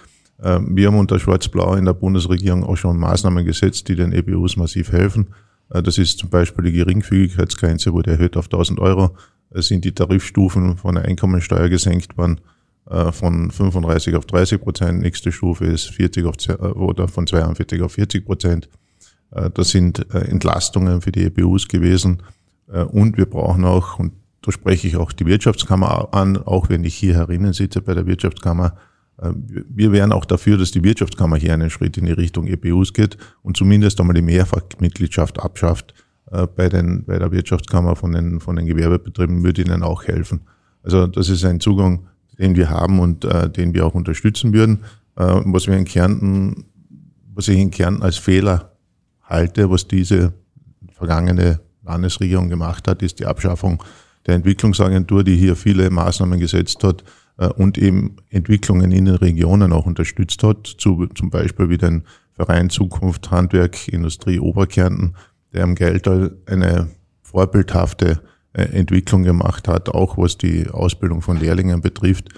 Ähm, 0.43 0.77
wir 0.77 0.89
haben 0.89 0.99
unter 0.99 1.19
Schwarz-Blau 1.19 1.75
in 1.75 1.85
der 1.85 1.95
Bundesregierung 1.95 2.65
auch 2.65 2.77
schon 2.77 2.99
Maßnahmen 2.99 3.45
gesetzt, 3.45 3.89
die 3.89 3.97
den 3.97 4.13
EPUs 4.13 4.57
massiv 4.57 4.93
helfen. 4.93 5.29
Äh, 5.71 5.83
das 5.83 5.99
ist 5.99 6.19
zum 6.19 6.31
Beispiel 6.31 6.65
die 6.65 6.73
Geringfügigkeitsgrenze 6.73 7.93
wurde 7.93 8.13
erhöht 8.13 8.37
auf 8.37 8.47
1000 8.47 8.81
Euro. 8.81 9.17
Es 9.51 9.67
sind 9.67 9.85
die 9.85 9.93
Tarifstufen 9.93 10.77
von 10.77 10.95
der 10.95 11.05
Einkommensteuer 11.05 11.69
gesenkt 11.69 12.17
worden 12.17 12.41
äh, 12.89 13.13
von 13.13 13.51
35 13.51 14.15
auf 14.17 14.27
30 14.27 14.61
Prozent. 14.61 15.01
Nächste 15.01 15.33
Stufe 15.33 15.67
ist 15.67 15.91
40 15.91 16.25
auf, 16.25 16.35
äh, 16.49 16.53
oder 16.53 17.09
von 17.09 17.27
42 17.27 17.83
auf 17.83 17.93
40 17.93 18.25
Prozent. 18.25 18.69
Das 19.31 19.71
sind 19.71 20.13
Entlastungen 20.13 21.03
für 21.03 21.13
die 21.13 21.25
EPUs 21.25 21.69
gewesen. 21.69 22.23
Und 22.67 23.17
wir 23.17 23.27
brauchen 23.27 23.65
auch, 23.65 23.99
und 23.99 24.13
da 24.43 24.53
spreche 24.53 24.89
ich 24.89 24.97
auch 24.97 25.13
die 25.13 25.27
Wirtschaftskammer 25.27 26.09
an, 26.13 26.37
auch 26.39 26.69
wenn 26.69 26.85
ich 26.85 26.95
hier 26.95 27.15
herinnen 27.15 27.53
sitze 27.53 27.83
bei 27.83 27.95
der 27.95 28.07
Wirtschaftskammer. 28.07 28.75
Äh, 29.21 29.33
wir 29.35 29.93
wären 29.93 30.13
auch 30.13 30.25
dafür, 30.25 30.57
dass 30.57 30.71
die 30.71 30.83
Wirtschaftskammer 30.83 31.37
hier 31.37 31.55
einen 31.55 31.71
Schritt 31.71 31.97
in 31.99 32.07
die 32.07 32.13
Richtung 32.13 32.47
EPUs 32.47 32.93
geht 32.93 33.17
und 33.43 33.57
zumindest 33.57 34.01
einmal 34.01 34.15
die 34.15 34.23
Mehrfachmitgliedschaft 34.23 35.41
abschafft 35.41 35.95
äh, 36.31 36.47
bei, 36.47 36.69
den, 36.69 37.05
bei 37.05 37.19
der 37.19 37.31
Wirtschaftskammer 37.33 37.97
von 37.97 38.13
den, 38.13 38.41
von 38.41 38.57
den 38.57 38.67
Gewerbebetrieben, 38.67 39.45
würde 39.45 39.63
ihnen 39.63 39.83
auch 39.83 40.05
helfen. 40.05 40.43
Also 40.83 41.07
das 41.07 41.29
ist 41.29 41.45
ein 41.45 41.61
Zugang, 41.61 42.07
den 42.39 42.57
wir 42.57 42.71
haben 42.71 43.01
und 43.01 43.25
äh, 43.25 43.51
den 43.51 43.75
wir 43.75 43.85
auch 43.85 43.95
unterstützen 43.95 44.55
würden. 44.55 44.85
Äh, 45.17 45.43
was 45.45 45.67
wir 45.67 45.77
in 45.77 45.85
Kärnten, 45.85 46.65
was 47.35 47.49
ich 47.49 47.59
in 47.59 47.71
Kärnten 47.71 48.03
als 48.03 48.17
Fehler 48.17 48.70
halte, 49.31 49.71
was 49.71 49.89
diese 49.89 50.33
vergangene 50.93 51.61
Landesregierung 51.85 52.49
gemacht 52.49 52.87
hat, 52.89 53.03
ist 53.03 53.19
die 53.21 53.27
Abschaffung 53.27 53.83
der 54.27 54.35
Entwicklungsagentur, 54.35 55.25
die 55.25 55.37
hier 55.37 55.57
viele 55.57 55.89
Maßnahmen 55.91 56.39
gesetzt 56.39 56.85
hat 56.85 57.05
äh, 57.39 57.47
und 57.47 57.79
eben 57.79 58.17
Entwicklungen 58.29 58.93
in 58.93 59.07
den 59.07 59.15
Regionen 59.15 59.73
auch 59.73 59.87
unterstützt 59.87 60.43
hat, 60.43 60.67
zu, 60.67 61.07
zum 61.15 61.31
Beispiel 61.31 61.69
wie 61.71 61.79
den 61.79 62.05
Verein 62.33 62.71
Zukunft 62.71 63.31
Handwerk 63.31 63.89
Industrie 63.89 64.41
Oberkärnten, 64.41 65.15
der 65.53 65.65
am 65.65 65.75
Geldtal 65.75 66.37
eine 66.47 66.89
vorbildhafte 67.23 68.21
äh, 68.53 68.63
Entwicklung 68.63 69.23
gemacht 69.23 69.69
hat, 69.69 69.89
auch 69.89 70.19
was 70.19 70.37
die 70.37 70.69
Ausbildung 70.69 71.23
von 71.23 71.39
Lehrlingen 71.39 71.81
betrifft. 71.81 72.29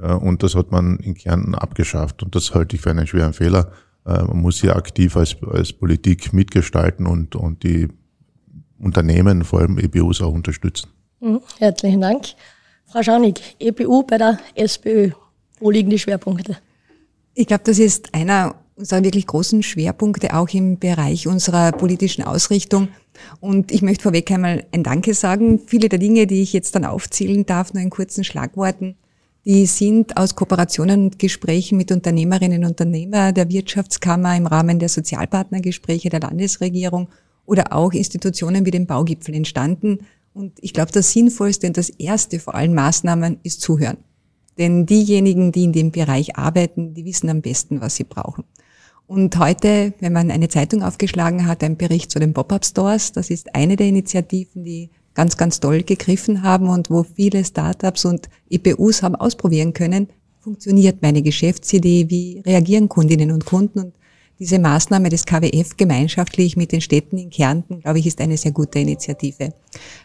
Äh, 0.00 0.12
und 0.12 0.42
das 0.42 0.54
hat 0.54 0.70
man 0.70 0.98
in 0.98 1.14
Kärnten 1.14 1.54
abgeschafft. 1.54 2.22
Und 2.22 2.34
das 2.34 2.54
halte 2.54 2.76
ich 2.76 2.82
für 2.82 2.90
einen 2.90 3.06
schweren 3.06 3.32
Fehler. 3.32 3.72
Man 4.04 4.40
muss 4.40 4.60
hier 4.60 4.76
aktiv 4.76 5.16
als, 5.16 5.36
als 5.42 5.72
Politik 5.72 6.32
mitgestalten 6.32 7.06
und, 7.06 7.36
und 7.36 7.62
die 7.62 7.88
Unternehmen, 8.78 9.44
vor 9.44 9.60
allem 9.60 9.78
EBUs, 9.78 10.22
auch 10.22 10.32
unterstützen. 10.32 10.88
Mhm, 11.20 11.40
herzlichen 11.58 12.00
Dank. 12.00 12.26
Frau 12.86 13.02
Schaunig, 13.02 13.40
EPU 13.58 14.02
bei 14.02 14.18
der 14.18 14.38
SPÖ. 14.54 15.10
Wo 15.60 15.70
liegen 15.70 15.90
die 15.90 15.98
Schwerpunkte? 15.98 16.56
Ich 17.34 17.46
glaube, 17.46 17.62
das 17.64 17.78
ist 17.78 18.14
einer 18.14 18.56
unserer 18.74 19.04
wirklich 19.04 19.26
großen 19.26 19.62
Schwerpunkte 19.62 20.34
auch 20.34 20.48
im 20.48 20.78
Bereich 20.78 21.28
unserer 21.28 21.70
politischen 21.72 22.24
Ausrichtung. 22.24 22.88
Und 23.40 23.70
ich 23.70 23.82
möchte 23.82 24.04
vorweg 24.04 24.30
einmal 24.30 24.66
ein 24.72 24.82
Danke 24.82 25.14
sagen. 25.14 25.60
Viele 25.66 25.88
der 25.90 25.98
Dinge, 25.98 26.26
die 26.26 26.42
ich 26.42 26.52
jetzt 26.52 26.74
dann 26.74 26.86
aufzählen 26.86 27.44
darf, 27.44 27.74
nur 27.74 27.82
in 27.82 27.90
kurzen 27.90 28.24
Schlagworten, 28.24 28.96
die 29.44 29.66
sind 29.66 30.16
aus 30.16 30.34
Kooperationen 30.34 31.04
und 31.04 31.18
Gesprächen 31.18 31.78
mit 31.78 31.90
Unternehmerinnen 31.92 32.64
und 32.64 32.70
Unternehmern 32.70 33.34
der 33.34 33.48
Wirtschaftskammer 33.48 34.36
im 34.36 34.46
Rahmen 34.46 34.78
der 34.78 34.88
Sozialpartnergespräche 34.88 36.10
der 36.10 36.20
Landesregierung 36.20 37.08
oder 37.46 37.72
auch 37.72 37.92
Institutionen 37.92 38.66
wie 38.66 38.70
dem 38.70 38.86
Baugipfel 38.86 39.34
entstanden. 39.34 40.00
Und 40.34 40.58
ich 40.60 40.72
glaube, 40.72 40.92
das 40.92 41.12
Sinnvollste 41.12 41.66
und 41.66 41.76
das 41.76 41.88
Erste 41.90 42.38
vor 42.38 42.54
allen 42.54 42.74
Maßnahmen 42.74 43.38
ist 43.42 43.62
Zuhören. 43.62 43.96
Denn 44.58 44.84
diejenigen, 44.84 45.52
die 45.52 45.64
in 45.64 45.72
dem 45.72 45.90
Bereich 45.90 46.36
arbeiten, 46.36 46.92
die 46.92 47.04
wissen 47.06 47.30
am 47.30 47.40
besten, 47.40 47.80
was 47.80 47.96
sie 47.96 48.04
brauchen. 48.04 48.44
Und 49.06 49.38
heute, 49.38 49.94
wenn 49.98 50.12
man 50.12 50.30
eine 50.30 50.48
Zeitung 50.48 50.82
aufgeschlagen 50.82 51.46
hat, 51.46 51.64
ein 51.64 51.76
Bericht 51.76 52.10
zu 52.10 52.20
den 52.20 52.34
Pop-up-Stores, 52.34 53.12
das 53.12 53.30
ist 53.30 53.54
eine 53.54 53.74
der 53.76 53.88
Initiativen, 53.88 54.62
die 54.62 54.90
ganz, 55.14 55.36
ganz 55.36 55.60
toll 55.60 55.82
gegriffen 55.82 56.42
haben 56.42 56.68
und 56.68 56.90
wo 56.90 57.02
viele 57.02 57.44
Startups 57.44 58.04
und 58.04 58.28
EPUs 58.48 59.02
haben 59.02 59.16
ausprobieren 59.16 59.72
können, 59.72 60.08
funktioniert 60.40 61.02
meine 61.02 61.22
Geschäftsidee, 61.22 62.06
wie 62.08 62.42
reagieren 62.44 62.88
Kundinnen 62.88 63.30
und 63.30 63.44
Kunden. 63.44 63.78
Und 63.80 63.94
diese 64.38 64.58
Maßnahme 64.58 65.10
des 65.10 65.26
KWF 65.26 65.76
gemeinschaftlich 65.76 66.56
mit 66.56 66.72
den 66.72 66.80
Städten 66.80 67.18
in 67.18 67.28
Kärnten, 67.28 67.80
glaube 67.80 67.98
ich, 67.98 68.06
ist 68.06 68.20
eine 68.20 68.38
sehr 68.38 68.52
gute 68.52 68.78
Initiative. 68.78 69.52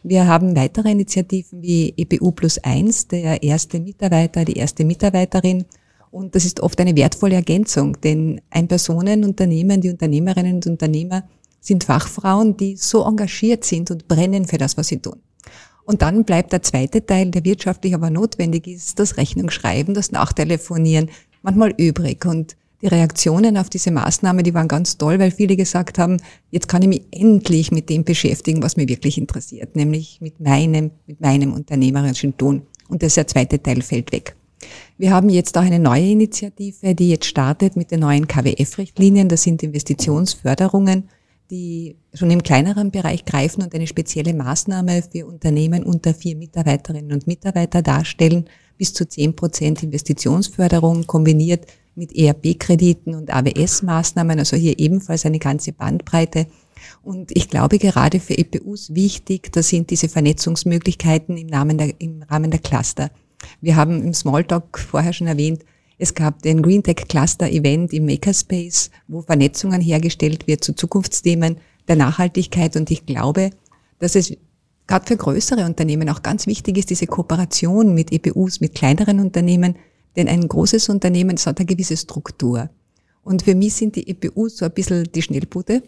Wir 0.04 0.28
haben 0.28 0.56
weitere 0.58 0.92
Initiativen 0.92 1.62
wie 1.62 1.94
EPU 1.96 2.32
plus 2.32 2.58
eins, 2.58 3.08
der 3.08 3.42
erste 3.42 3.80
Mitarbeiter, 3.80 4.44
die 4.44 4.58
erste 4.58 4.84
Mitarbeiterin. 4.84 5.64
Und 6.12 6.36
das 6.36 6.44
ist 6.46 6.60
oft 6.60 6.80
eine 6.82 6.96
wertvolle 6.96 7.36
Ergänzung, 7.36 8.00
denn 8.02 8.42
ein 8.50 8.68
Personenunternehmen, 8.68 9.80
die 9.80 9.90
Unternehmerinnen 9.90 10.56
und 10.56 10.68
Unternehmer 10.68 11.24
sind 11.66 11.84
Fachfrauen, 11.84 12.58
die 12.58 12.76
so 12.76 13.04
engagiert 13.04 13.64
sind 13.64 13.90
und 13.92 14.08
brennen 14.08 14.46
für 14.46 14.58
das, 14.58 14.78
was 14.78 14.88
sie 14.88 15.00
tun. 15.00 15.20
Und 15.86 16.02
dann 16.02 16.24
bleibt 16.24 16.52
der 16.52 16.62
zweite 16.62 17.06
Teil, 17.06 17.32
der 17.32 17.44
wirtschaftlich 17.44 17.94
aber 17.94 18.10
notwendig 18.10 18.68
ist, 18.68 19.00
das 19.00 19.18
Rechnungsschreiben, 19.18 19.94
das 19.94 20.12
Nachtelefonieren, 20.12 21.10
manchmal 21.42 21.74
übrig. 21.78 22.26
Und 22.26 22.56
die 22.82 22.88
Reaktionen 22.88 23.58
auf 23.58 23.70
diese 23.70 23.92
Maßnahme, 23.92 24.44
die 24.44 24.54
waren 24.54 24.68
ganz 24.68 24.98
toll, 24.98 25.20
weil 25.20 25.32
viele 25.32 25.56
gesagt 25.56 25.98
haben, 25.98 26.18
jetzt 26.52 26.68
kann 26.68 26.82
ich 26.82 26.88
mich 26.88 27.02
endlich 27.12 27.72
mit 27.72 27.90
dem 27.90 28.04
beschäftigen, 28.04 28.62
was 28.62 28.78
mich 28.78 28.90
wirklich 28.90 29.18
interessiert, 29.18 29.76
nämlich 29.76 30.20
mit 30.22 30.40
meinem, 30.40 30.92
mit 31.08 31.22
meinem 31.22 31.54
unternehmerischen 31.54 32.36
Tun. 32.38 32.64
Und 32.88 33.02
der 33.02 33.10
zweite 33.10 33.62
Teil 33.62 33.82
fällt 33.82 34.12
weg. 34.12 34.36
Wir 34.98 35.12
haben 35.12 35.30
jetzt 35.30 35.58
auch 35.58 35.64
eine 35.64 35.80
neue 35.80 36.10
Initiative, 36.10 36.96
die 36.96 37.10
jetzt 37.10 37.26
startet 37.26 37.76
mit 37.76 37.92
den 37.92 38.00
neuen 38.00 38.28
KWF-Richtlinien. 38.28 39.30
Das 39.30 39.44
sind 39.44 39.62
Investitionsförderungen, 39.62 41.10
die 41.52 41.96
schon 42.14 42.32
im 42.32 42.44
kleineren 42.44 42.92
Bereich 42.92 43.26
greifen 43.26 43.64
und 43.64 43.74
eine 43.74 43.88
spezielle 43.88 44.34
Maßnahme 44.34 45.04
für 45.04 45.26
Unternehmen 45.26 45.84
unter 45.84 46.14
vier 46.14 46.36
Mitarbeiterinnen 46.36 47.14
und 47.14 47.28
Mitarbeiter 47.28 47.82
darstellen. 47.82 48.46
Bis 48.78 48.94
zu 48.94 49.08
zehn 49.08 49.36
Prozent 49.36 49.84
Investitionsförderung 49.84 51.08
kombiniert 51.08 51.66
mit 51.96 52.16
ERB-Krediten 52.16 53.16
und 53.16 53.34
AWS-Maßnahmen, 53.34 54.38
also 54.38 54.58
hier 54.58 54.78
ebenfalls 54.80 55.26
eine 55.26 55.40
ganze 55.40 55.72
Bandbreite. 55.72 56.48
Und 57.04 57.32
ich 57.36 57.50
glaube 57.50 57.80
gerade 57.80 58.20
für 58.20 58.38
EPUs 58.38 58.94
wichtig, 58.94 59.52
das 59.54 59.70
sind 59.70 59.90
diese 59.92 60.10
Vernetzungsmöglichkeiten 60.10 61.38
im, 61.38 61.48
Namen 61.48 61.78
der, 61.78 61.94
im 62.00 62.24
Rahmen 62.24 62.52
der 62.52 62.60
Cluster. 62.60 63.12
Wir 63.62 63.76
haben 63.76 64.04
im 64.04 64.14
Smalltalk 64.14 64.78
vorher 64.78 65.14
schon 65.14 65.28
erwähnt, 65.28 65.64
es 65.98 66.14
gab 66.14 66.42
den 66.42 66.62
Green 66.62 66.84
Tech 66.84 67.08
Cluster 67.08 67.50
Event 67.50 67.94
im 67.94 68.06
Makerspace, 68.06 68.92
wo 69.08 69.22
Vernetzungen 69.22 69.82
hergestellt 69.82 70.48
wird 70.48 70.64
zu 70.64 70.74
Zukunftsthemen 70.74 71.58
der 71.88 71.96
Nachhaltigkeit. 71.96 72.76
Und 72.76 72.92
ich 72.92 73.06
glaube, 73.06 73.52
dass 74.00 74.16
es 74.16 74.36
gerade 74.88 75.06
für 75.06 75.18
größere 75.18 75.66
Unternehmen 75.66 76.10
auch 76.10 76.22
ganz 76.22 76.48
wichtig 76.48 76.78
ist, 76.78 76.90
diese 76.90 77.08
Kooperation 77.08 77.94
mit 77.94 78.12
EPUs, 78.12 78.60
mit 78.60 78.76
kleineren 78.76 79.20
Unternehmen, 79.20 79.76
denn 80.16 80.28
ein 80.28 80.48
großes 80.48 80.90
Unternehmen, 80.90 81.36
das 81.36 81.48
hat 81.48 81.60
eine 81.60 81.66
gewisse 81.66 81.98
Struktur. 81.98 82.70
Und 83.24 83.44
für 83.44 83.56
mich 83.56 83.74
sind 83.74 83.96
die 83.96 84.08
EPUs 84.10 84.58
so 84.58 84.66
ein 84.66 84.72
bisschen 84.72 85.10
die 85.14 85.22
Schnellboote, 85.22 85.84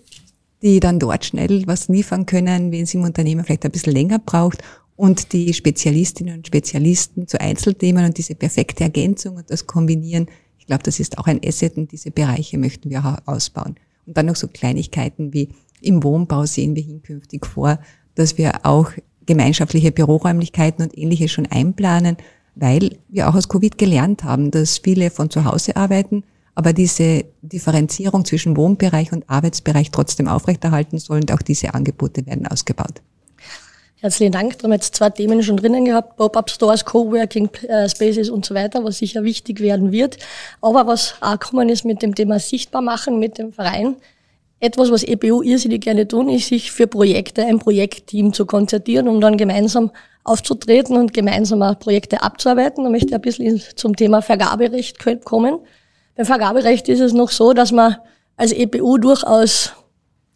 die 0.61 0.79
dann 0.79 0.99
dort 0.99 1.25
schnell 1.25 1.67
was 1.67 1.87
liefern 1.87 2.25
können, 2.25 2.71
wenn 2.71 2.83
es 2.83 2.93
im 2.93 3.03
Unternehmen 3.03 3.45
vielleicht 3.45 3.65
ein 3.65 3.71
bisschen 3.71 3.93
länger 3.93 4.19
braucht. 4.19 4.63
Und 4.97 5.31
die 5.31 5.53
Spezialistinnen 5.53 6.37
und 6.37 6.47
Spezialisten 6.47 7.27
zu 7.27 7.39
Einzelthemen 7.39 8.03
und 8.03 8.17
diese 8.17 8.35
perfekte 8.35 8.83
Ergänzung 8.83 9.35
und 9.37 9.49
das 9.49 9.67
Kombinieren, 9.67 10.27
ich 10.57 10.65
glaube, 10.65 10.83
das 10.83 10.99
ist 10.99 11.19
auch 11.19 11.27
ein 11.27 11.39
Asset 11.45 11.77
und 11.77 11.91
diese 11.91 12.11
Bereiche 12.11 12.57
möchten 12.57 12.89
wir 12.89 13.05
auch 13.05 13.31
ausbauen. 13.31 13.75
Und 14.07 14.17
dann 14.17 14.25
noch 14.25 14.35
so 14.35 14.47
Kleinigkeiten 14.47 15.33
wie 15.33 15.49
im 15.81 16.03
Wohnbau 16.03 16.45
sehen 16.45 16.75
wir 16.75 16.83
hinkünftig 16.83 17.45
vor, 17.45 17.79
dass 18.15 18.39
wir 18.39 18.65
auch 18.65 18.91
gemeinschaftliche 19.27 19.91
Büroräumlichkeiten 19.91 20.83
und 20.83 20.97
ähnliches 20.97 21.31
schon 21.31 21.45
einplanen, 21.45 22.17
weil 22.55 22.97
wir 23.07 23.29
auch 23.29 23.35
aus 23.35 23.49
Covid 23.49 23.77
gelernt 23.77 24.23
haben, 24.23 24.49
dass 24.49 24.79
viele 24.79 25.11
von 25.11 25.29
zu 25.29 25.45
Hause 25.45 25.75
arbeiten, 25.75 26.23
aber 26.55 26.73
diese 26.73 27.25
Differenzierung 27.43 28.25
zwischen 28.25 28.57
Wohnbereich 28.57 29.13
und 29.13 29.29
Arbeitsbereich 29.29 29.91
trotzdem 29.91 30.27
aufrechterhalten 30.27 30.97
sollen 30.97 31.21
und 31.21 31.31
auch 31.33 31.43
diese 31.43 31.75
Angebote 31.75 32.25
werden 32.25 32.47
ausgebaut. 32.47 33.03
Herzlichen 33.99 34.31
Dank. 34.31 34.59
Da 34.59 34.63
haben 34.63 34.71
wir 34.71 34.75
jetzt 34.75 34.95
zwei 34.95 35.09
Themen 35.09 35.41
schon 35.41 35.57
drinnen 35.57 35.85
gehabt. 35.85 36.17
Pop-up 36.17 36.51
Stores, 36.51 36.85
Coworking 36.85 37.49
äh, 37.67 37.89
Spaces 37.89 38.29
und 38.29 38.45
so 38.45 38.53
weiter, 38.53 38.83
was 38.83 38.99
sicher 38.99 39.23
wichtig 39.23 39.59
werden 39.59 39.91
wird. 39.91 40.17
Aber 40.61 40.85
was 40.85 41.15
auch 41.19 41.39
gekommen 41.39 41.67
ist 41.69 41.83
mit 41.83 42.03
dem 42.03 42.13
Thema 42.13 42.37
sichtbar 42.37 42.83
machen 42.83 43.17
mit 43.17 43.39
dem 43.39 43.53
Verein. 43.53 43.95
Etwas, 44.59 44.91
was 44.91 45.03
EPU 45.03 45.41
irrsinnig 45.41 45.81
gerne 45.81 46.07
tun, 46.07 46.29
ist, 46.29 46.49
sich 46.49 46.71
für 46.71 46.85
Projekte, 46.85 47.43
ein 47.43 47.57
Projektteam 47.57 48.33
zu 48.33 48.45
konzertieren, 48.45 49.07
um 49.07 49.19
dann 49.19 49.35
gemeinsam 49.35 49.91
aufzutreten 50.23 50.95
und 50.95 51.11
gemeinsam 51.13 51.63
auch 51.63 51.79
Projekte 51.79 52.21
abzuarbeiten. 52.21 52.83
Da 52.83 52.91
möchte 52.91 53.07
ich 53.07 53.15
ein 53.15 53.21
bisschen 53.21 53.61
zum 53.75 53.95
Thema 53.95 54.21
Vergaberecht 54.21 54.99
kommen. 55.25 55.57
Beim 56.15 56.25
Vergaberecht 56.27 56.87
ist 56.87 56.99
es 56.99 57.13
noch 57.13 57.31
so, 57.31 57.53
dass 57.53 57.71
man 57.71 57.97
als 58.35 58.51
EPU 58.51 58.99
durchaus 58.99 59.73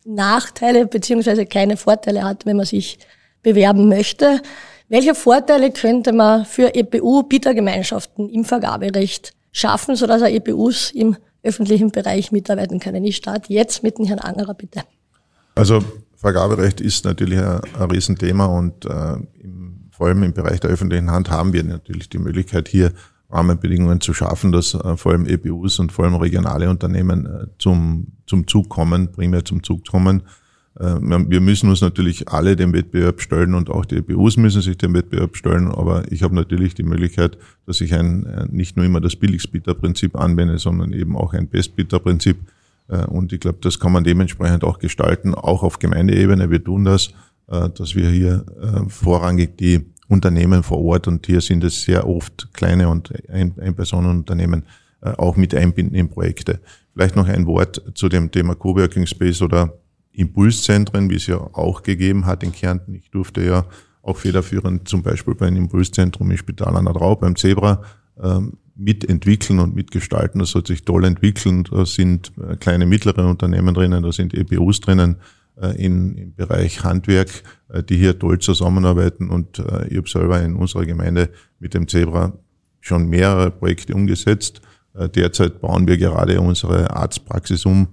Nachteile 0.04 0.88
beziehungsweise 0.88 1.46
keine 1.46 1.78
Vorteile 1.78 2.24
hat, 2.24 2.48
wenn 2.48 2.58
man 2.58 2.66
sich 2.66 2.98
bewerben 3.44 3.90
möchte. 3.90 4.42
Welche 4.90 5.16
Vorteile 5.16 5.72
könnte 5.72 6.14
man 6.14 6.46
für 6.46 6.76
EPU-Bietergemeinschaften 6.76 8.30
im 8.30 8.46
Vergaberecht 8.46 9.34
schaffen, 9.52 9.96
sodass 9.96 10.22
EPUs 10.22 10.92
im 10.92 11.16
öffentlichen 11.44 11.92
Bereich 11.92 12.32
mitarbeiten 12.32 12.80
können? 12.80 13.04
Ich 13.06 13.18
starte 13.18 13.54
jetzt 13.54 13.84
mit 13.84 13.98
dem 13.98 14.06
Herrn 14.06 14.20
Angerer, 14.20 14.54
bitte. 14.54 14.82
Also 15.56 15.84
Vergaberecht 16.16 16.82
ist 16.82 17.06
natürlich 17.06 17.40
ein, 17.40 17.62
ein 17.80 17.92
Riesenthema 17.92 18.46
und 18.46 18.86
äh, 18.86 19.16
im 19.42 19.72
vor 20.02 20.08
allem 20.08 20.24
im 20.24 20.34
Bereich 20.34 20.60
der 20.60 20.72
öffentlichen 20.72 21.12
Hand 21.12 21.30
haben 21.30 21.54
wir 21.54 21.64
natürlich 21.64 22.10
die 22.10 22.18
Möglichkeit, 22.18 22.68
hier 22.68 22.92
Rahmenbedingungen 23.30 24.02
zu 24.02 24.16
schaffen, 24.16 24.52
dass 24.52 24.74
äh, 24.74 24.98
vor 24.98 25.12
allem 25.12 25.28
EBUs 25.28 25.78
und 25.78 25.92
vor 25.92 26.06
allem 26.06 26.16
regionale 26.16 26.72
Unternehmen 26.72 27.28
äh, 27.28 27.46
zum, 27.60 28.08
zum 28.26 28.48
Zug 28.48 28.68
kommen, 28.68 29.12
primär 29.12 29.46
zum 29.46 29.62
Zug 29.62 29.88
kommen. 29.88 30.24
Äh, 30.80 30.98
wir 31.02 31.42
müssen 31.42 31.70
uns 31.70 31.82
natürlich 31.82 32.30
alle 32.30 32.56
dem 32.56 32.74
Wettbewerb 32.74 33.22
stellen 33.22 33.54
und 33.54 33.70
auch 33.70 33.86
die 33.86 33.98
EBUs 33.98 34.38
müssen 34.38 34.62
sich 34.62 34.78
dem 34.78 34.94
Wettbewerb 34.94 35.36
stellen, 35.36 35.68
aber 35.68 36.12
ich 36.12 36.24
habe 36.24 36.36
natürlich 36.36 36.74
die 36.74 36.84
Möglichkeit, 36.84 37.38
dass 37.66 37.82
ich 37.82 37.94
ein, 37.94 38.50
nicht 38.52 38.78
nur 38.78 38.86
immer 38.86 39.02
das 39.02 39.16
Billigsbieterprinzip 39.16 40.16
anwende, 40.16 40.58
sondern 40.58 40.94
eben 40.94 41.16
auch 41.16 41.34
ein 41.34 41.48
Bestbieterprinzip. 41.48 42.38
Und 43.08 43.32
ich 43.32 43.40
glaube, 43.40 43.60
das 43.62 43.80
kann 43.80 43.94
man 43.94 44.04
dementsprechend 44.04 44.66
auch 44.66 44.78
gestalten, 44.78 45.34
auch 45.34 45.64
auf 45.64 45.80
Gemeindeebene. 45.80 46.50
Wir 46.50 46.62
tun 46.62 46.84
das, 46.84 47.14
dass 47.48 47.96
wir 47.96 48.10
hier 48.10 48.44
vorrangig 48.90 49.58
die 49.58 49.86
Unternehmen 50.10 50.62
vor 50.62 50.84
Ort 50.84 51.08
und 51.08 51.26
hier 51.26 51.40
sind 51.40 51.64
es 51.64 51.84
sehr 51.84 52.06
oft 52.06 52.50
kleine 52.54 52.90
und 52.90 53.14
Ein-Personen-Unternehmen 53.30 54.66
äh, 55.02 55.12
auch 55.12 55.36
mit 55.36 55.56
einbinden 55.56 55.96
in 55.96 56.10
Projekte. 56.10 56.60
Vielleicht 56.94 57.16
noch 57.16 57.28
ein 57.28 57.48
Wort 57.48 57.82
zu 57.96 58.10
dem 58.10 58.30
Thema 58.30 58.56
Coworking 58.56 59.08
Space 59.08 59.42
oder 59.42 59.74
Impulszentren, 60.14 61.10
wie 61.10 61.16
es 61.16 61.28
ja 61.28 61.38
auch 61.38 61.84
gegeben 61.84 62.26
hat 62.26 62.44
in 62.44 62.52
Kärnten. 62.52 62.94
Ich 62.96 63.12
durfte 63.12 63.44
ja 63.44 63.66
auch 64.02 64.18
federführend 64.18 64.88
zum 64.88 65.04
Beispiel 65.04 65.36
bei 65.36 65.48
einem 65.48 65.64
Impulszentrum 65.64 66.32
im 66.32 66.38
Spital 66.38 66.76
an 66.76 66.86
der 66.86 66.94
Drau, 66.94 67.16
beim 67.16 67.36
Zebra, 67.36 67.82
ähm, 68.22 68.54
mitentwickeln 68.76 69.60
und 69.60 69.76
mitgestalten. 69.76 70.40
Das 70.40 70.56
hat 70.56 70.68
sich 70.68 70.84
toll 70.84 71.06
entwickeln. 71.06 71.64
Da 71.70 71.86
sind 71.86 72.32
äh, 72.38 72.56
kleine, 72.56 72.86
mittlere 72.86 73.28
Unternehmen 73.28 73.74
drinnen, 73.74 74.04
da 74.04 74.12
sind 74.12 74.34
EPUs 74.34 74.82
drinnen, 74.82 75.18
äh, 75.62 75.76
in, 75.84 76.16
im 76.16 76.36
Bereich 76.36 76.84
Handwerk, 76.84 77.30
äh, 77.70 77.84
die 77.84 77.98
hier 77.98 78.18
toll 78.18 78.40
zusammenarbeiten. 78.40 79.30
Und 79.30 79.60
ich 79.90 79.98
habe 79.98 80.10
selber 80.10 80.42
in 80.42 80.56
unserer 80.56 80.86
Gemeinde 80.86 81.30
mit 81.60 81.74
dem 81.74 81.88
Zebra 81.88 82.34
schon 82.80 83.08
mehrere 83.08 83.52
Projekte 83.52 83.94
umgesetzt. 83.94 84.62
Derzeit 85.16 85.62
bauen 85.62 85.88
wir 85.88 85.98
gerade 85.98 86.42
unsere 86.42 86.94
Arztpraxis 86.94 87.66
um 87.66 87.90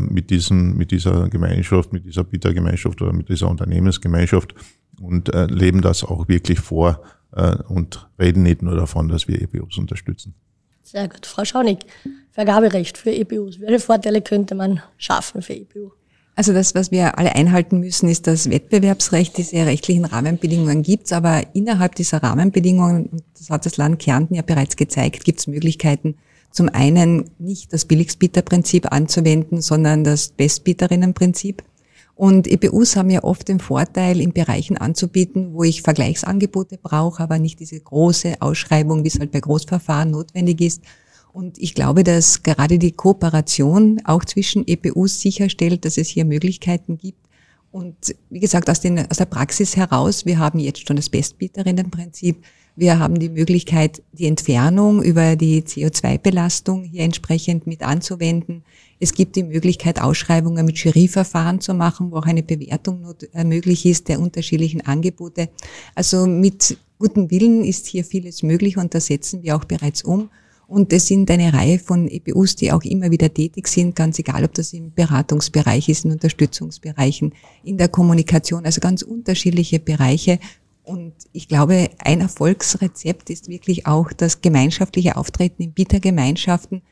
mit, 0.00 0.30
diesen, 0.30 0.76
mit 0.76 0.90
dieser 0.90 1.28
Gemeinschaft, 1.28 1.92
mit 1.92 2.04
dieser 2.04 2.24
Bietergemeinschaft 2.24 3.02
oder 3.02 3.12
mit 3.12 3.28
dieser 3.28 3.48
Unternehmensgemeinschaft 3.48 4.54
und 5.00 5.30
leben 5.48 5.80
das 5.80 6.04
auch 6.04 6.28
wirklich 6.28 6.60
vor 6.60 7.02
und 7.68 8.08
reden 8.18 8.42
nicht 8.42 8.62
nur 8.62 8.76
davon, 8.76 9.08
dass 9.08 9.26
wir 9.26 9.40
EPUs 9.40 9.78
unterstützen. 9.78 10.34
Sehr 10.82 11.08
gut. 11.08 11.26
Frau 11.26 11.44
Schaunig, 11.44 11.86
Vergaberecht 12.30 12.98
für 12.98 13.10
EPUs. 13.10 13.60
Welche 13.60 13.80
Vorteile 13.80 14.20
könnte 14.20 14.54
man 14.54 14.82
schaffen 14.98 15.42
für 15.42 15.54
EPU? 15.54 15.92
Also 16.34 16.52
das, 16.52 16.74
was 16.74 16.90
wir 16.90 17.18
alle 17.18 17.34
einhalten 17.34 17.80
müssen, 17.80 18.08
ist 18.08 18.26
das 18.26 18.48
Wettbewerbsrecht. 18.48 19.36
Diese 19.36 19.66
rechtlichen 19.66 20.04
Rahmenbedingungen 20.04 20.82
gibt's, 20.82 21.12
aber 21.12 21.42
innerhalb 21.52 21.94
dieser 21.94 22.22
Rahmenbedingungen, 22.22 23.22
das 23.38 23.50
hat 23.50 23.66
das 23.66 23.76
Land 23.76 23.98
Kärnten 23.98 24.34
ja 24.34 24.42
bereits 24.42 24.76
gezeigt, 24.76 25.24
gibt's 25.24 25.46
Möglichkeiten, 25.46 26.16
zum 26.52 26.68
einen 26.68 27.30
nicht 27.38 27.72
das 27.72 27.84
Billigsbieterprinzip 27.84 28.92
anzuwenden, 28.92 29.60
sondern 29.60 30.04
das 30.04 30.28
Bestbieterinnenprinzip. 30.28 31.62
Und 32.14 32.46
EBUs 32.46 32.94
haben 32.96 33.10
ja 33.10 33.24
oft 33.24 33.48
den 33.48 33.58
Vorteil, 33.58 34.20
in 34.20 34.32
Bereichen 34.32 34.76
anzubieten, 34.76 35.54
wo 35.54 35.64
ich 35.64 35.82
Vergleichsangebote 35.82 36.78
brauche, 36.80 37.22
aber 37.22 37.38
nicht 37.38 37.58
diese 37.58 37.80
große 37.80 38.36
Ausschreibung, 38.40 39.02
wie 39.02 39.08
es 39.08 39.18
halt 39.18 39.32
bei 39.32 39.40
Großverfahren 39.40 40.10
notwendig 40.10 40.60
ist, 40.60 40.82
und 41.32 41.58
ich 41.58 41.74
glaube, 41.74 42.04
dass 42.04 42.42
gerade 42.42 42.78
die 42.78 42.92
Kooperation 42.92 44.00
auch 44.04 44.24
zwischen 44.24 44.66
EPUs 44.66 45.20
sicherstellt, 45.20 45.84
dass 45.84 45.96
es 45.96 46.08
hier 46.08 46.24
Möglichkeiten 46.24 46.98
gibt. 46.98 47.26
Und 47.70 48.14
wie 48.28 48.40
gesagt, 48.40 48.68
aus, 48.68 48.80
den, 48.80 48.98
aus 49.10 49.16
der 49.16 49.24
Praxis 49.24 49.76
heraus, 49.76 50.26
wir 50.26 50.38
haben 50.38 50.58
jetzt 50.58 50.86
schon 50.86 50.96
das 50.96 51.08
Bestbieterinnenprinzip, 51.08 52.44
Wir 52.74 52.98
haben 52.98 53.18
die 53.18 53.28
Möglichkeit, 53.28 54.02
die 54.12 54.26
Entfernung 54.26 55.02
über 55.02 55.36
die 55.36 55.60
CO2-Belastung 55.62 56.84
hier 56.84 57.02
entsprechend 57.02 57.66
mit 57.66 57.82
anzuwenden. 57.82 58.64
Es 58.98 59.12
gibt 59.12 59.36
die 59.36 59.42
Möglichkeit, 59.42 60.00
Ausschreibungen 60.00 60.64
mit 60.64 60.78
Juryverfahren 60.78 61.60
zu 61.60 61.74
machen, 61.74 62.10
wo 62.10 62.16
auch 62.16 62.26
eine 62.26 62.42
Bewertung 62.42 63.04
äh, 63.34 63.44
möglich 63.44 63.84
ist 63.84 64.08
der 64.08 64.20
unterschiedlichen 64.20 64.80
Angebote. 64.80 65.50
Also 65.94 66.26
mit 66.26 66.78
gutem 66.98 67.30
Willen 67.30 67.62
ist 67.62 67.88
hier 67.88 68.04
vieles 68.04 68.42
möglich 68.42 68.78
und 68.78 68.94
das 68.94 69.06
setzen 69.06 69.42
wir 69.42 69.56
auch 69.56 69.64
bereits 69.64 70.02
um. 70.02 70.30
Und 70.66 70.90
es 70.94 71.06
sind 71.06 71.30
eine 71.30 71.52
Reihe 71.52 71.78
von 71.78 72.08
EPUs, 72.08 72.56
die 72.56 72.72
auch 72.72 72.82
immer 72.84 73.10
wieder 73.10 73.34
tätig 73.34 73.68
sind, 73.68 73.94
ganz 73.94 74.18
egal, 74.18 74.42
ob 74.44 74.54
das 74.54 74.72
im 74.72 74.94
Beratungsbereich 74.94 75.90
ist, 75.90 76.06
in 76.06 76.12
Unterstützungsbereichen, 76.12 77.34
in 77.62 77.76
der 77.76 77.88
Kommunikation, 77.88 78.64
also 78.64 78.80
ganz 78.80 79.02
unterschiedliche 79.02 79.80
Bereiche. 79.80 80.38
Und 80.84 81.14
ich 81.32 81.48
glaube, 81.48 81.90
ein 81.98 82.20
Erfolgsrezept 82.20 83.30
ist 83.30 83.48
wirklich 83.48 83.86
auch 83.86 84.12
das 84.12 84.40
gemeinschaftliche 84.40 85.16
Auftreten 85.16 85.62
in 85.62 85.72
Bietergemeinschaften. 85.72 86.82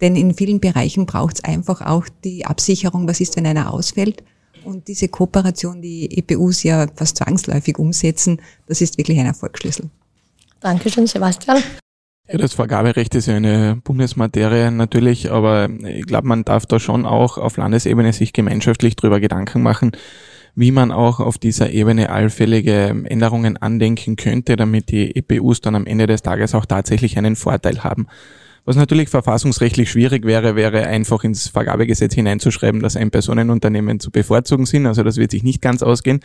Denn 0.00 0.16
in 0.16 0.34
vielen 0.34 0.60
Bereichen 0.60 1.06
braucht 1.06 1.36
es 1.36 1.44
einfach 1.44 1.80
auch 1.82 2.06
die 2.24 2.46
Absicherung, 2.46 3.06
was 3.06 3.20
ist, 3.20 3.36
wenn 3.36 3.46
einer 3.46 3.72
ausfällt. 3.72 4.24
Und 4.64 4.88
diese 4.88 5.08
Kooperation, 5.08 5.82
die 5.82 6.18
EPUs 6.18 6.62
ja 6.62 6.86
fast 6.94 7.18
zwangsläufig 7.18 7.78
umsetzen, 7.78 8.40
das 8.66 8.80
ist 8.80 8.96
wirklich 8.96 9.18
ein 9.18 9.26
Erfolgsschlüssel. 9.26 9.90
Dankeschön, 10.60 11.06
Sebastian. 11.06 11.62
Ja, 12.26 12.38
das 12.38 12.54
Vergaberecht 12.54 13.14
ist 13.14 13.26
ja 13.26 13.36
eine 13.36 13.78
Bundesmaterie 13.84 14.70
natürlich, 14.70 15.30
aber 15.30 15.68
ich 15.68 16.06
glaube, 16.06 16.26
man 16.26 16.42
darf 16.42 16.64
da 16.64 16.80
schon 16.80 17.04
auch 17.04 17.36
auf 17.36 17.58
Landesebene 17.58 18.14
sich 18.14 18.32
gemeinschaftlich 18.32 18.96
darüber 18.96 19.20
Gedanken 19.20 19.62
machen, 19.62 19.92
wie 20.56 20.70
man 20.70 20.92
auch 20.92 21.20
auf 21.20 21.38
dieser 21.38 21.70
Ebene 21.70 22.10
allfällige 22.10 22.94
Änderungen 23.04 23.56
andenken 23.56 24.16
könnte, 24.16 24.56
damit 24.56 24.90
die 24.90 25.16
EPUs 25.16 25.60
dann 25.60 25.74
am 25.74 25.86
Ende 25.86 26.06
des 26.06 26.22
Tages 26.22 26.54
auch 26.54 26.66
tatsächlich 26.66 27.18
einen 27.18 27.36
Vorteil 27.36 27.82
haben. 27.82 28.06
Was 28.64 28.76
natürlich 28.76 29.10
verfassungsrechtlich 29.10 29.90
schwierig 29.90 30.24
wäre, 30.24 30.56
wäre 30.56 30.86
einfach 30.86 31.22
ins 31.22 31.48
Vergabegesetz 31.48 32.14
hineinzuschreiben, 32.14 32.80
dass 32.80 32.96
ein 32.96 33.10
Personenunternehmen 33.10 34.00
zu 34.00 34.10
bevorzugen 34.10 34.64
sind. 34.64 34.86
Also 34.86 35.02
das 35.02 35.16
wird 35.18 35.32
sich 35.32 35.42
nicht 35.42 35.60
ganz 35.60 35.82
ausgehen. 35.82 36.20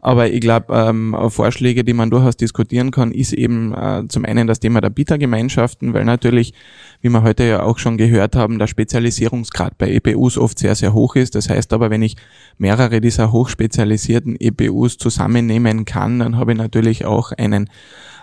Aber 0.00 0.30
ich 0.30 0.40
glaube, 0.40 0.74
ähm, 0.74 1.16
Vorschläge, 1.28 1.84
die 1.84 1.92
man 1.92 2.10
durchaus 2.10 2.36
diskutieren 2.36 2.90
kann, 2.90 3.12
ist 3.12 3.32
eben 3.32 3.74
äh, 3.74 4.04
zum 4.08 4.24
einen 4.24 4.46
das 4.46 4.60
Thema 4.60 4.80
der 4.80 4.90
Bietergemeinschaften, 4.90 5.92
weil 5.92 6.04
natürlich, 6.04 6.54
wie 7.02 7.10
wir 7.10 7.22
heute 7.22 7.44
ja 7.44 7.62
auch 7.62 7.78
schon 7.78 7.98
gehört 7.98 8.34
haben, 8.34 8.58
der 8.58 8.66
Spezialisierungsgrad 8.66 9.76
bei 9.76 9.92
EPUs 9.92 10.38
oft 10.38 10.58
sehr, 10.58 10.74
sehr 10.74 10.94
hoch 10.94 11.16
ist. 11.16 11.34
Das 11.34 11.50
heißt 11.50 11.72
aber, 11.72 11.90
wenn 11.90 12.02
ich 12.02 12.16
mehrere 12.56 13.00
dieser 13.00 13.32
hochspezialisierten 13.32 14.36
EPUs 14.40 14.96
zusammennehmen 14.96 15.84
kann, 15.84 16.18
dann 16.18 16.36
habe 16.36 16.52
ich 16.52 16.58
natürlich 16.58 17.04
auch 17.04 17.32
einen 17.32 17.68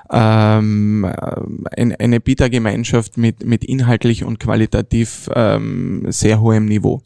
ähm, 0.10 1.06
eine 1.06 2.20
Bietergemeinschaft 2.22 3.18
mit, 3.18 3.46
mit 3.46 3.66
inhaltlich 3.66 4.24
und 4.24 4.40
qualitativ 4.40 5.30
ähm, 5.36 6.06
sehr 6.08 6.40
hohem 6.40 6.66
Niveau. 6.66 7.02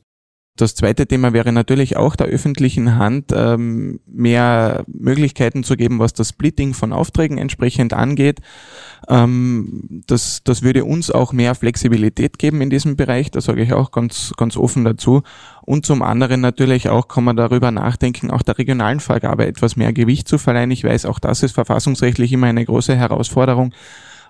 Das 0.57 0.75
zweite 0.75 1.07
Thema 1.07 1.31
wäre 1.31 1.53
natürlich 1.53 1.95
auch 1.95 2.17
der 2.17 2.27
öffentlichen 2.27 2.97
Hand 2.97 3.31
ähm, 3.33 4.01
mehr 4.05 4.83
Möglichkeiten 4.87 5.63
zu 5.63 5.77
geben, 5.77 5.97
was 5.99 6.13
das 6.13 6.29
Splitting 6.29 6.73
von 6.73 6.91
Aufträgen 6.91 7.37
entsprechend 7.37 7.93
angeht. 7.93 8.41
Ähm, 9.07 10.03
das, 10.07 10.43
das 10.43 10.61
würde 10.61 10.83
uns 10.83 11.09
auch 11.09 11.31
mehr 11.31 11.55
Flexibilität 11.55 12.37
geben 12.37 12.59
in 12.59 12.69
diesem 12.69 12.97
Bereich, 12.97 13.31
da 13.31 13.39
sage 13.39 13.63
ich 13.63 13.71
auch 13.71 13.91
ganz, 13.91 14.33
ganz 14.35 14.57
offen 14.57 14.83
dazu. 14.83 15.23
Und 15.61 15.85
zum 15.85 16.01
anderen 16.01 16.41
natürlich 16.41 16.89
auch 16.89 17.07
kann 17.07 17.23
man 17.23 17.37
darüber 17.37 17.71
nachdenken, 17.71 18.29
auch 18.29 18.41
der 18.41 18.57
regionalen 18.57 18.99
Vergabe 18.99 19.47
etwas 19.47 19.77
mehr 19.77 19.93
Gewicht 19.93 20.27
zu 20.27 20.37
verleihen. 20.37 20.71
Ich 20.71 20.83
weiß, 20.83 21.05
auch 21.05 21.19
das 21.19 21.43
ist 21.43 21.53
verfassungsrechtlich 21.53 22.33
immer 22.33 22.47
eine 22.47 22.65
große 22.65 22.95
Herausforderung. 22.95 23.73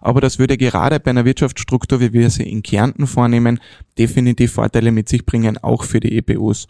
Aber 0.01 0.19
das 0.19 0.39
würde 0.39 0.57
gerade 0.57 0.99
bei 0.99 1.11
einer 1.11 1.25
Wirtschaftsstruktur, 1.25 1.99
wie 1.99 2.11
wir 2.11 2.29
sie 2.29 2.43
in 2.43 2.63
Kärnten 2.63 3.07
vornehmen, 3.07 3.59
definitiv 3.97 4.53
Vorteile 4.53 4.91
mit 4.91 5.07
sich 5.07 5.25
bringen, 5.25 5.57
auch 5.59 5.83
für 5.83 5.99
die 5.99 6.17
EPUs. 6.17 6.67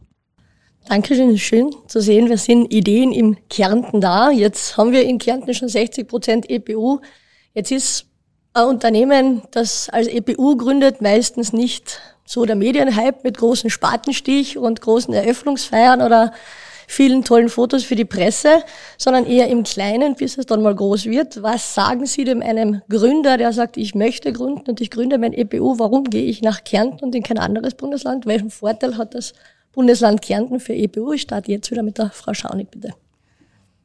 Dankeschön, 0.88 1.38
schön 1.38 1.74
zu 1.88 2.02
sehen, 2.02 2.30
wir 2.30 2.38
sind 2.38 2.74
Ideen 2.74 3.12
im 3.12 3.38
Kärnten 3.50 4.02
da. 4.02 4.32
Jetzt 4.32 4.78
haben 4.78 4.92
wir 4.92 5.04
in 5.04 5.20
Kärnten 5.20 5.54
schon 5.54 5.70
60 5.70 6.08
Prozent 6.08 6.50
EPU. 6.50 7.00
Jetzt 7.54 7.72
ist 7.72 8.08
ein 8.54 8.68
Unternehmen, 8.68 9.44
das 9.52 9.90
als 9.90 10.08
EPU 10.08 10.58
gründet, 10.58 11.02
meistens 11.02 11.54
nicht 11.54 12.02
so 12.26 12.46
der 12.46 12.56
Medienhype 12.56 13.20
mit 13.24 13.38
großen 13.38 13.70
Spatenstich 13.70 14.58
und 14.58 14.82
großen 14.82 15.14
Eröffnungsfeiern 15.14 16.02
oder 16.02 16.34
vielen 16.92 17.24
tollen 17.24 17.50
Fotos 17.50 17.84
für 17.84 17.96
die 17.96 18.06
Presse, 18.06 18.64
sondern 18.98 19.26
eher 19.26 19.48
im 19.48 19.64
Kleinen, 19.64 20.16
bis 20.16 20.38
es 20.38 20.46
dann 20.46 20.62
mal 20.62 20.76
groß 20.76 21.06
wird. 21.06 21.42
Was 21.42 21.74
sagen 21.74 22.06
Sie 22.06 22.26
dem 22.26 22.42
einem 22.42 22.82
Gründer, 22.90 23.38
der 23.38 23.54
sagt, 23.54 23.78
ich 23.78 23.96
möchte 23.96 24.34
gründen 24.34 24.70
und 24.70 24.82
ich 24.82 24.92
gründe 24.92 25.18
mein 25.18 25.34
EPU, 25.34 25.80
warum 25.80 26.04
gehe 26.04 26.24
ich 26.24 26.42
nach 26.42 26.64
Kärnten 26.64 27.06
und 27.06 27.16
in 27.16 27.24
kein 27.24 27.38
anderes 27.38 27.76
Bundesland? 27.76 28.26
Welchen 28.26 28.50
Vorteil 28.50 28.98
hat 28.98 29.16
das 29.16 29.34
Bundesland 29.72 30.22
Kärnten 30.22 30.60
für 30.60 30.74
EPU? 30.74 31.14
Ich 31.14 31.22
starte 31.22 31.52
jetzt 31.52 31.72
wieder 31.72 31.82
mit 31.82 31.98
der 31.98 32.10
Frau 32.10 32.34
Schaunig, 32.34 32.70
bitte. 32.70 32.94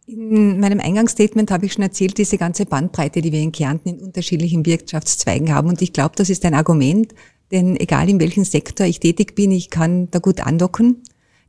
In 0.09 0.59
meinem 0.61 0.81
Eingangsstatement 0.81 1.51
habe 1.51 1.67
ich 1.67 1.75
schon 1.75 1.83
erzählt, 1.83 2.19
diese 2.19 2.39
ganze 2.39 2.67
Bandbreite, 2.67 3.23
die 3.23 3.33
wir 3.33 3.41
in 3.41 3.53
Kärnten 3.53 3.89
in 3.89 4.01
unterschiedlichen 4.01 4.67
Wirtschaftszweigen 4.67 5.53
haben. 5.55 5.69
Und 5.69 5.81
ich 5.81 5.93
glaube, 5.93 6.15
das 6.17 6.29
ist 6.29 6.45
ein 6.45 6.55
Argument, 6.55 7.13
denn 7.53 7.77
egal 7.77 8.09
in 8.09 8.21
welchem 8.21 8.45
Sektor 8.45 8.87
ich 8.87 8.99
tätig 8.99 9.37
bin, 9.37 9.53
ich 9.53 9.71
kann 9.71 10.09
da 10.11 10.19
gut 10.19 10.41
andocken 10.41 11.03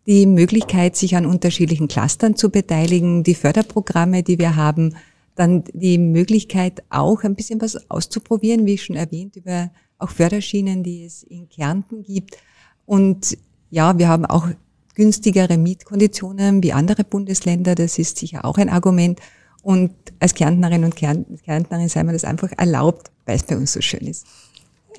die 0.07 0.25
Möglichkeit, 0.25 0.95
sich 0.95 1.15
an 1.15 1.25
unterschiedlichen 1.25 1.87
Clustern 1.89 2.35
zu 2.35 2.49
beteiligen, 2.49 3.23
die 3.23 3.35
Förderprogramme, 3.35 4.23
die 4.23 4.39
wir 4.39 4.55
haben, 4.55 4.95
dann 5.35 5.65
die 5.73 5.97
Möglichkeit 5.97 6.81
auch 6.89 7.23
ein 7.23 7.35
bisschen 7.35 7.61
was 7.61 7.89
auszuprobieren, 7.91 8.65
wie 8.65 8.77
schon 8.77 8.95
erwähnt, 8.95 9.35
über 9.35 9.69
auch 9.99 10.09
Förderschienen, 10.09 10.81
die 10.81 11.03
es 11.03 11.23
in 11.23 11.49
Kärnten 11.49 12.03
gibt. 12.03 12.37
Und 12.85 13.37
ja, 13.69 13.97
wir 13.97 14.07
haben 14.07 14.25
auch 14.25 14.47
günstigere 14.95 15.57
Mietkonditionen 15.57 16.63
wie 16.63 16.73
andere 16.73 17.03
Bundesländer. 17.03 17.75
Das 17.75 17.99
ist 17.99 18.17
sicher 18.17 18.45
auch 18.45 18.57
ein 18.57 18.69
Argument. 18.69 19.19
Und 19.61 19.93
als 20.19 20.33
Kärntnerin 20.33 20.85
und 20.85 20.95
Kärntnerin 20.95 21.89
sei 21.89 22.03
mir 22.03 22.13
das 22.13 22.23
einfach 22.23 22.51
erlaubt, 22.57 23.11
weil 23.25 23.35
es 23.35 23.43
bei 23.43 23.57
uns 23.57 23.73
so 23.73 23.81
schön 23.81 24.07
ist. 24.07 24.25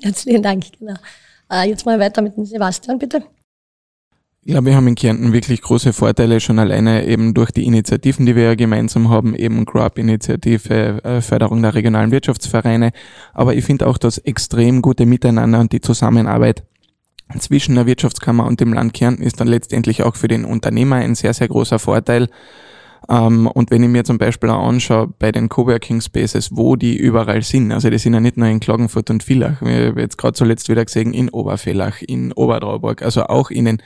Herzlichen 0.01 0.43
Dank. 0.43 0.65
Genau. 0.77 0.95
Jetzt 1.65 1.85
mal 1.85 1.99
weiter 1.99 2.21
mit 2.21 2.37
dem 2.37 2.45
Sebastian, 2.45 2.99
bitte. 2.99 3.23
Ja, 4.49 4.65
wir 4.65 4.75
haben 4.75 4.87
in 4.87 4.95
Kärnten 4.95 5.31
wirklich 5.31 5.61
große 5.61 5.93
Vorteile 5.93 6.39
schon 6.39 6.57
alleine 6.57 7.05
eben 7.05 7.35
durch 7.35 7.51
die 7.51 7.65
Initiativen, 7.65 8.25
die 8.25 8.35
wir 8.35 8.45
ja 8.45 8.55
gemeinsam 8.55 9.07
haben, 9.07 9.35
eben 9.35 9.63
Grow-Up-Initiative, 9.63 11.03
äh, 11.03 11.21
Förderung 11.21 11.61
der 11.61 11.75
regionalen 11.75 12.09
Wirtschaftsvereine. 12.09 12.89
Aber 13.35 13.53
ich 13.53 13.63
finde 13.63 13.85
auch 13.85 13.99
das 13.99 14.17
extrem 14.17 14.81
gute 14.81 15.05
Miteinander 15.05 15.59
und 15.59 15.71
die 15.71 15.81
Zusammenarbeit 15.81 16.63
zwischen 17.37 17.75
der 17.75 17.85
Wirtschaftskammer 17.85 18.47
und 18.47 18.59
dem 18.59 18.73
Land 18.73 18.95
Kärnten 18.95 19.21
ist 19.21 19.39
dann 19.39 19.47
letztendlich 19.47 20.01
auch 20.01 20.15
für 20.15 20.27
den 20.27 20.45
Unternehmer 20.45 20.95
ein 20.95 21.13
sehr, 21.13 21.35
sehr 21.35 21.47
großer 21.47 21.77
Vorteil. 21.77 22.27
Ähm, 23.07 23.45
und 23.45 23.69
wenn 23.69 23.83
ich 23.83 23.89
mir 23.89 24.03
zum 24.03 24.17
Beispiel 24.17 24.49
auch 24.49 24.67
anschaue 24.67 25.13
bei 25.19 25.31
den 25.31 25.49
Coworking 25.49 26.01
Spaces, 26.01 26.57
wo 26.57 26.75
die 26.75 26.97
überall 26.97 27.43
sind, 27.43 27.71
also 27.71 27.91
die 27.91 27.99
sind 27.99 28.15
ja 28.15 28.19
nicht 28.19 28.37
nur 28.37 28.47
in 28.47 28.59
Klagenfurt 28.59 29.11
und 29.11 29.21
Villach, 29.21 29.61
wir 29.61 29.89
haben 29.89 29.99
jetzt 29.99 30.17
gerade 30.17 30.33
zuletzt 30.33 30.69
wieder 30.69 30.83
gesehen, 30.83 31.13
in 31.13 31.29
Oberfellach, 31.29 32.01
in 32.01 32.33
Obertrauburg, 32.33 33.03
also 33.03 33.25
auch 33.25 33.51
in 33.51 33.65
den 33.65 33.81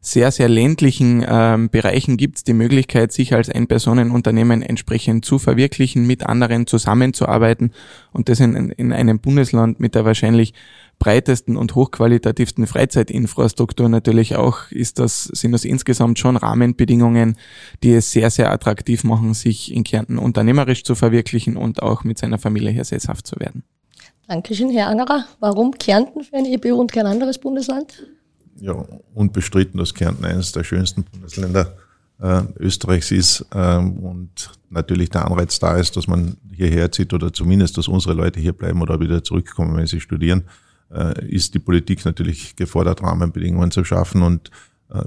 sehr, 0.00 0.30
sehr 0.30 0.48
ländlichen 0.48 1.24
ähm, 1.28 1.70
Bereichen 1.70 2.16
gibt 2.16 2.38
es 2.38 2.44
die 2.44 2.52
Möglichkeit, 2.52 3.12
sich 3.12 3.34
als 3.34 3.50
Ein-Personen-Unternehmen 3.50 4.62
entsprechend 4.62 5.24
zu 5.24 5.38
verwirklichen, 5.38 6.06
mit 6.06 6.24
anderen 6.24 6.66
zusammenzuarbeiten 6.66 7.72
und 8.12 8.28
das 8.28 8.40
in, 8.40 8.70
in 8.70 8.92
einem 8.92 9.20
Bundesland 9.20 9.80
mit 9.80 9.94
der 9.94 10.04
wahrscheinlich 10.04 10.54
breitesten 10.98 11.56
und 11.56 11.74
hochqualitativsten 11.74 12.66
Freizeitinfrastruktur 12.66 13.88
natürlich 13.88 14.36
auch, 14.36 14.70
ist 14.70 14.98
das, 14.98 15.24
sind 15.24 15.52
das 15.52 15.64
insgesamt 15.64 16.18
schon 16.18 16.36
Rahmenbedingungen, 16.36 17.36
die 17.82 17.92
es 17.92 18.10
sehr, 18.10 18.30
sehr 18.30 18.50
attraktiv 18.50 19.04
machen, 19.04 19.34
sich 19.34 19.72
in 19.72 19.84
Kärnten 19.84 20.18
unternehmerisch 20.18 20.84
zu 20.84 20.94
verwirklichen 20.94 21.56
und 21.56 21.82
auch 21.82 22.04
mit 22.04 22.18
seiner 22.18 22.38
Familie 22.38 22.70
hier 22.70 22.84
sesshaft 22.84 23.26
zu 23.26 23.38
werden. 23.38 23.62
Dankeschön, 24.26 24.70
Herr 24.70 24.88
Angerer. 24.88 25.24
Warum 25.40 25.72
Kärnten 25.72 26.22
für 26.22 26.36
ein 26.36 26.44
EBU 26.44 26.74
und 26.74 26.92
kein 26.92 27.06
anderes 27.06 27.38
Bundesland? 27.38 28.04
Ja, 28.60 28.72
unbestritten, 29.14 29.78
dass 29.78 29.94
Kärnten 29.94 30.24
eines 30.24 30.52
der 30.52 30.64
schönsten 30.64 31.04
Bundesländer 31.04 31.74
äh, 32.20 32.42
Österreichs 32.58 33.10
ist 33.10 33.46
ähm, 33.52 33.98
und 33.98 34.50
natürlich 34.70 35.10
der 35.10 35.26
Anreiz 35.26 35.58
da 35.58 35.76
ist, 35.76 35.96
dass 35.96 36.06
man 36.06 36.36
hierher 36.52 36.90
zieht 36.90 37.12
oder 37.12 37.32
zumindest, 37.32 37.78
dass 37.78 37.88
unsere 37.88 38.14
Leute 38.14 38.40
hier 38.40 38.52
bleiben 38.52 38.82
oder 38.82 39.00
wieder 39.00 39.22
zurückkommen, 39.22 39.76
wenn 39.76 39.86
sie 39.86 40.00
studieren, 40.00 40.44
äh, 40.92 41.26
ist 41.26 41.54
die 41.54 41.60
Politik 41.60 42.04
natürlich 42.04 42.56
gefordert, 42.56 43.02
Rahmenbedingungen 43.02 43.70
zu 43.70 43.84
schaffen 43.84 44.22
und 44.22 44.50
äh, 44.90 45.04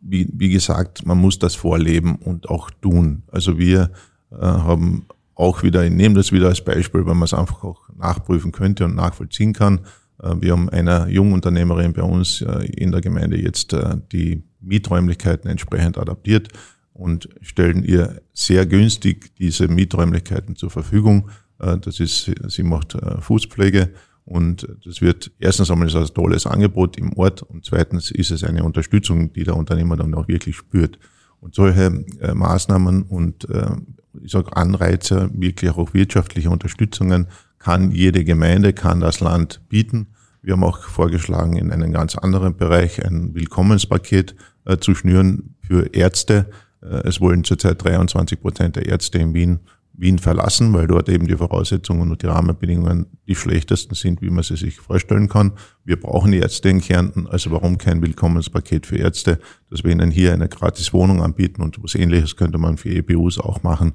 wie, 0.00 0.28
wie 0.32 0.50
gesagt, 0.50 1.06
man 1.06 1.18
muss 1.18 1.38
das 1.38 1.54
vorleben 1.54 2.16
und 2.16 2.48
auch 2.48 2.70
tun. 2.70 3.22
Also 3.28 3.58
wir 3.58 3.90
äh, 4.30 4.36
haben 4.36 5.06
auch 5.34 5.62
wieder, 5.62 5.84
ich 5.84 5.90
nehme 5.90 6.14
das 6.14 6.32
wieder 6.32 6.48
als 6.48 6.62
Beispiel, 6.62 7.04
weil 7.06 7.14
man 7.14 7.24
es 7.24 7.34
einfach 7.34 7.64
auch 7.64 7.88
nachprüfen 7.96 8.52
könnte 8.52 8.84
und 8.84 8.94
nachvollziehen 8.94 9.52
kann, 9.52 9.80
wir 10.22 10.52
haben 10.52 10.68
einer 10.68 11.08
Jungunternehmerin 11.08 11.92
bei 11.92 12.02
uns 12.02 12.42
äh, 12.42 12.66
in 12.66 12.92
der 12.92 13.00
Gemeinde 13.00 13.36
jetzt 13.36 13.72
äh, 13.72 13.96
die 14.12 14.44
Mieträumlichkeiten 14.60 15.50
entsprechend 15.50 15.98
adaptiert 15.98 16.48
und 16.92 17.28
stellen 17.40 17.82
ihr 17.82 18.22
sehr 18.32 18.64
günstig 18.66 19.34
diese 19.36 19.66
Mieträumlichkeiten 19.66 20.54
zur 20.56 20.70
Verfügung. 20.70 21.30
Das 21.58 22.00
ist, 22.00 22.30
sie 22.48 22.62
macht 22.64 22.96
Fußpflege 23.20 23.90
und 24.24 24.68
das 24.84 25.00
wird 25.00 25.32
erstens 25.38 25.70
einmal 25.70 25.88
ein 25.88 26.06
tolles 26.06 26.46
Angebot 26.46 26.98
im 26.98 27.12
Ort 27.14 27.42
und 27.42 27.64
zweitens 27.64 28.10
ist 28.10 28.30
es 28.30 28.44
eine 28.44 28.62
Unterstützung, 28.62 29.32
die 29.32 29.44
der 29.44 29.56
Unternehmer 29.56 29.96
dann 29.96 30.14
auch 30.14 30.28
wirklich 30.28 30.56
spürt. 30.56 30.98
Und 31.40 31.54
solche 31.54 32.04
Maßnahmen 32.34 33.02
und 33.02 33.46
ich 34.22 34.30
sage 34.30 34.56
Anreize, 34.56 35.30
wirklich 35.34 35.70
auch 35.72 35.94
wirtschaftliche 35.94 36.50
Unterstützungen 36.50 37.26
kann 37.62 37.90
jede 37.90 38.24
Gemeinde, 38.24 38.72
kann 38.72 39.00
das 39.00 39.20
Land 39.20 39.60
bieten. 39.68 40.08
Wir 40.42 40.54
haben 40.54 40.64
auch 40.64 40.80
vorgeschlagen, 40.80 41.56
in 41.56 41.70
einem 41.70 41.92
ganz 41.92 42.16
anderen 42.16 42.56
Bereich 42.56 43.04
ein 43.04 43.34
Willkommenspaket 43.34 44.34
äh, 44.64 44.78
zu 44.78 44.94
schnüren 44.94 45.54
für 45.60 45.94
Ärzte. 45.94 46.50
Äh, 46.82 47.08
es 47.08 47.20
wollen 47.20 47.44
zurzeit 47.44 47.82
23 47.82 48.40
Prozent 48.40 48.76
der 48.76 48.86
Ärzte 48.86 49.18
in 49.18 49.34
Wien 49.34 49.60
Wien 49.94 50.18
verlassen, 50.18 50.72
weil 50.72 50.86
dort 50.86 51.08
eben 51.08 51.26
die 51.26 51.36
Voraussetzungen 51.36 52.10
und 52.10 52.22
die 52.22 52.26
Rahmenbedingungen 52.26 53.06
die 53.28 53.34
schlechtesten 53.34 53.94
sind, 53.94 54.22
wie 54.22 54.30
man 54.30 54.42
sie 54.42 54.56
sich 54.56 54.80
vorstellen 54.80 55.28
kann. 55.28 55.52
Wir 55.84 56.00
brauchen 56.00 56.32
Ärzte 56.32 56.70
in 56.70 56.80
Kärnten, 56.80 57.26
also 57.26 57.50
warum 57.50 57.78
kein 57.78 58.00
Willkommenspaket 58.00 58.86
für 58.86 58.96
Ärzte, 58.96 59.38
dass 59.70 59.84
wir 59.84 59.92
ihnen 59.92 60.10
hier 60.10 60.32
eine 60.32 60.48
gratis 60.48 60.92
Wohnung 60.92 61.22
anbieten 61.22 61.62
und 61.62 61.82
was 61.82 61.94
ähnliches 61.94 62.36
könnte 62.36 62.58
man 62.58 62.78
für 62.78 62.88
EBUs 62.88 63.38
auch 63.38 63.62
machen, 63.62 63.94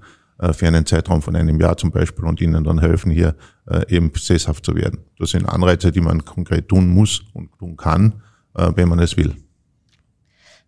für 0.53 0.67
einen 0.67 0.85
Zeitraum 0.85 1.21
von 1.21 1.35
einem 1.35 1.59
Jahr 1.59 1.77
zum 1.77 1.91
Beispiel 1.91 2.25
und 2.25 2.41
ihnen 2.41 2.63
dann 2.63 2.79
helfen, 2.79 3.11
hier 3.11 3.35
äh, 3.69 3.95
eben 3.95 4.11
sesshaft 4.15 4.65
zu 4.65 4.75
werden. 4.75 4.99
Das 5.17 5.31
sind 5.31 5.45
Anreize, 5.45 5.91
die 5.91 6.01
man 6.01 6.25
konkret 6.25 6.69
tun 6.69 6.89
muss 6.89 7.23
und 7.33 7.49
tun 7.57 7.75
kann, 7.75 8.21
äh, 8.55 8.71
wenn 8.75 8.89
man 8.89 8.99
es 8.99 9.17
will. 9.17 9.35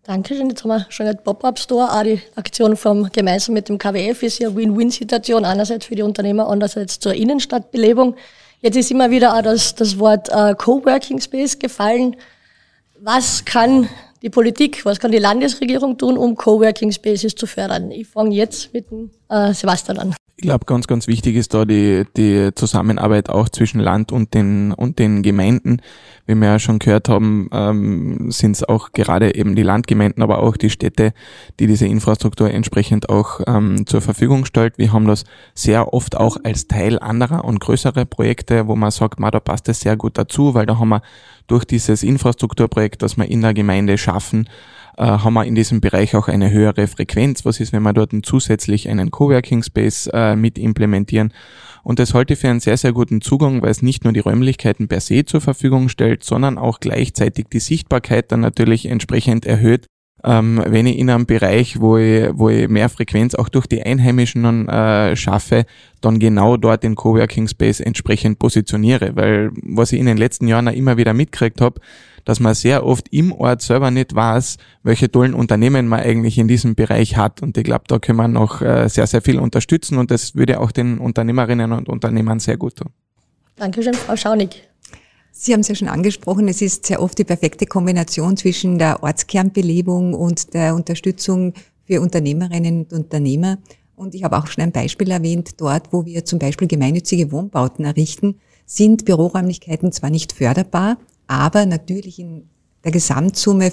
Dankeschön. 0.02 0.48
Jetzt 0.48 0.64
haben 0.64 0.70
wir 0.70 0.86
schon 0.88 1.06
einen 1.06 1.22
Pop-Up-Store. 1.22 1.92
Auch 1.92 2.02
die 2.02 2.20
Aktion 2.34 2.76
vom, 2.76 3.10
gemeinsam 3.12 3.54
mit 3.54 3.68
dem 3.68 3.78
KWF 3.78 4.22
ist 4.22 4.38
ja 4.40 4.54
Win-Win-Situation. 4.54 5.44
Einerseits 5.44 5.86
für 5.86 5.94
die 5.94 6.02
Unternehmer, 6.02 6.48
andererseits 6.48 6.98
zur 6.98 7.14
Innenstadtbelebung. 7.14 8.16
Jetzt 8.62 8.76
ist 8.76 8.90
immer 8.90 9.10
wieder 9.10 9.36
auch 9.36 9.42
das, 9.42 9.74
das 9.74 9.98
Wort 9.98 10.28
äh, 10.30 10.54
Coworking 10.54 11.20
Space 11.20 11.58
gefallen. 11.58 12.16
Was 12.98 13.44
kann 13.44 13.88
die 14.22 14.30
Politik, 14.30 14.84
was 14.84 15.00
kann 15.00 15.12
die 15.12 15.18
Landesregierung 15.18 15.96
tun, 15.96 16.16
um 16.16 16.34
Coworking 16.36 16.92
Spaces 16.92 17.34
zu 17.34 17.46
fördern? 17.46 17.90
Ich 17.90 18.08
fange 18.08 18.34
jetzt 18.34 18.72
mit 18.72 18.90
dem 18.90 19.10
äh, 19.28 19.52
Sebastian 19.54 19.98
an. 19.98 20.14
Ich 20.40 20.46
glaube, 20.46 20.64
ganz, 20.64 20.86
ganz 20.86 21.06
wichtig 21.06 21.36
ist 21.36 21.52
da 21.52 21.66
die, 21.66 22.06
die 22.16 22.48
Zusammenarbeit 22.54 23.28
auch 23.28 23.50
zwischen 23.50 23.78
Land 23.78 24.10
und 24.10 24.32
den, 24.32 24.72
und 24.72 24.98
den 24.98 25.22
Gemeinden. 25.22 25.82
Wie 26.24 26.34
wir 26.34 26.48
ja 26.48 26.58
schon 26.58 26.78
gehört 26.78 27.10
haben, 27.10 27.50
ähm, 27.52 28.30
sind 28.30 28.52
es 28.52 28.64
auch 28.64 28.92
gerade 28.92 29.34
eben 29.34 29.54
die 29.54 29.62
Landgemeinden, 29.62 30.22
aber 30.22 30.38
auch 30.38 30.56
die 30.56 30.70
Städte, 30.70 31.12
die 31.58 31.66
diese 31.66 31.86
Infrastruktur 31.86 32.50
entsprechend 32.50 33.10
auch 33.10 33.42
ähm, 33.46 33.86
zur 33.86 34.00
Verfügung 34.00 34.46
stellt. 34.46 34.78
Wir 34.78 34.94
haben 34.94 35.06
das 35.06 35.24
sehr 35.52 35.92
oft 35.92 36.16
auch 36.16 36.38
als 36.42 36.66
Teil 36.68 36.98
anderer 36.98 37.44
und 37.44 37.60
größere 37.60 38.06
Projekte, 38.06 38.66
wo 38.66 38.76
man 38.76 38.92
sagt, 38.92 39.20
ma, 39.20 39.30
da 39.30 39.40
passt 39.40 39.68
es 39.68 39.80
sehr 39.80 39.98
gut 39.98 40.16
dazu, 40.16 40.54
weil 40.54 40.64
da 40.64 40.78
haben 40.78 40.88
wir 40.88 41.02
durch 41.48 41.66
dieses 41.66 42.02
Infrastrukturprojekt, 42.02 43.02
das 43.02 43.18
wir 43.18 43.26
in 43.26 43.42
der 43.42 43.52
Gemeinde 43.52 43.98
schaffen, 43.98 44.48
äh, 45.00 45.04
haben 45.04 45.32
wir 45.32 45.46
in 45.46 45.54
diesem 45.54 45.80
Bereich 45.80 46.14
auch 46.14 46.28
eine 46.28 46.50
höhere 46.50 46.86
Frequenz. 46.86 47.46
Was 47.46 47.58
ist, 47.58 47.72
wenn 47.72 47.82
wir 47.82 47.94
dort 47.94 48.12
zusätzlich 48.22 48.88
einen 48.88 49.10
Coworking 49.10 49.62
Space 49.62 50.10
äh, 50.12 50.36
mit 50.36 50.58
implementieren? 50.58 51.32
Und 51.82 51.98
das 51.98 52.12
halte 52.12 52.34
ich 52.34 52.40
für 52.40 52.50
einen 52.50 52.60
sehr, 52.60 52.76
sehr 52.76 52.92
guten 52.92 53.22
Zugang, 53.22 53.62
weil 53.62 53.70
es 53.70 53.80
nicht 53.80 54.04
nur 54.04 54.12
die 54.12 54.20
Räumlichkeiten 54.20 54.88
per 54.88 55.00
se 55.00 55.24
zur 55.24 55.40
Verfügung 55.40 55.88
stellt, 55.88 56.22
sondern 56.22 56.58
auch 56.58 56.80
gleichzeitig 56.80 57.46
die 57.50 57.60
Sichtbarkeit 57.60 58.30
dann 58.30 58.40
natürlich 58.40 58.84
entsprechend 58.84 59.46
erhöht 59.46 59.86
ähm, 60.24 60.62
wenn 60.66 60.86
ich 60.86 60.98
in 60.98 61.10
einem 61.10 61.26
Bereich, 61.26 61.80
wo 61.80 61.96
ich, 61.96 62.28
wo 62.32 62.48
ich 62.48 62.68
mehr 62.68 62.88
Frequenz 62.88 63.34
auch 63.34 63.48
durch 63.48 63.66
die 63.66 63.82
Einheimischen 63.82 64.68
äh, 64.68 65.16
schaffe, 65.16 65.64
dann 66.00 66.18
genau 66.18 66.56
dort 66.56 66.82
den 66.82 66.94
Coworking 66.94 67.48
Space 67.48 67.80
entsprechend 67.80 68.38
positioniere. 68.38 69.16
Weil 69.16 69.50
was 69.62 69.92
ich 69.92 70.00
in 70.00 70.06
den 70.06 70.16
letzten 70.16 70.48
Jahren 70.48 70.68
auch 70.68 70.72
immer 70.72 70.96
wieder 70.96 71.14
mitgekriegt 71.14 71.60
habe, 71.60 71.80
dass 72.24 72.40
man 72.40 72.54
sehr 72.54 72.84
oft 72.84 73.08
im 73.12 73.32
Ort 73.32 73.62
selber 73.62 73.90
nicht 73.90 74.14
weiß, 74.14 74.58
welche 74.82 75.10
tollen 75.10 75.34
Unternehmen 75.34 75.88
man 75.88 76.00
eigentlich 76.00 76.38
in 76.38 76.48
diesem 76.48 76.74
Bereich 76.74 77.16
hat. 77.16 77.42
Und 77.42 77.56
ich 77.56 77.64
glaube, 77.64 77.84
da 77.88 77.98
können 77.98 78.18
wir 78.18 78.28
noch 78.28 78.60
äh, 78.60 78.88
sehr, 78.88 79.06
sehr 79.06 79.22
viel 79.22 79.38
unterstützen 79.38 79.98
und 79.98 80.10
das 80.10 80.34
würde 80.34 80.60
auch 80.60 80.70
den 80.70 80.98
Unternehmerinnen 80.98 81.72
und 81.72 81.88
Unternehmern 81.88 82.40
sehr 82.40 82.56
gut 82.56 82.76
tun. 82.76 82.90
Dankeschön, 83.56 83.94
Frau 83.94 84.16
Schaunig. 84.16 84.69
Sie 85.32 85.52
haben 85.52 85.60
es 85.60 85.68
ja 85.68 85.74
schon 85.74 85.88
angesprochen, 85.88 86.48
es 86.48 86.60
ist 86.60 86.86
sehr 86.86 87.00
oft 87.00 87.18
die 87.18 87.24
perfekte 87.24 87.66
Kombination 87.66 88.36
zwischen 88.36 88.78
der 88.78 89.02
Ortskernbelebung 89.02 90.14
und 90.14 90.54
der 90.54 90.74
Unterstützung 90.74 91.54
für 91.84 92.00
Unternehmerinnen 92.00 92.82
und 92.82 92.92
Unternehmer. 92.92 93.58
Und 93.96 94.14
ich 94.14 94.24
habe 94.24 94.38
auch 94.38 94.46
schon 94.46 94.64
ein 94.64 94.72
Beispiel 94.72 95.10
erwähnt, 95.10 95.60
dort, 95.60 95.92
wo 95.92 96.04
wir 96.04 96.24
zum 96.24 96.38
Beispiel 96.38 96.68
gemeinnützige 96.68 97.32
Wohnbauten 97.32 97.84
errichten, 97.84 98.36
sind 98.66 99.04
Büroräumlichkeiten 99.04 99.92
zwar 99.92 100.10
nicht 100.10 100.32
förderbar, 100.32 100.98
aber 101.26 101.66
natürlich 101.66 102.18
in 102.18 102.48
der 102.84 102.92
Gesamtsumme 102.92 103.72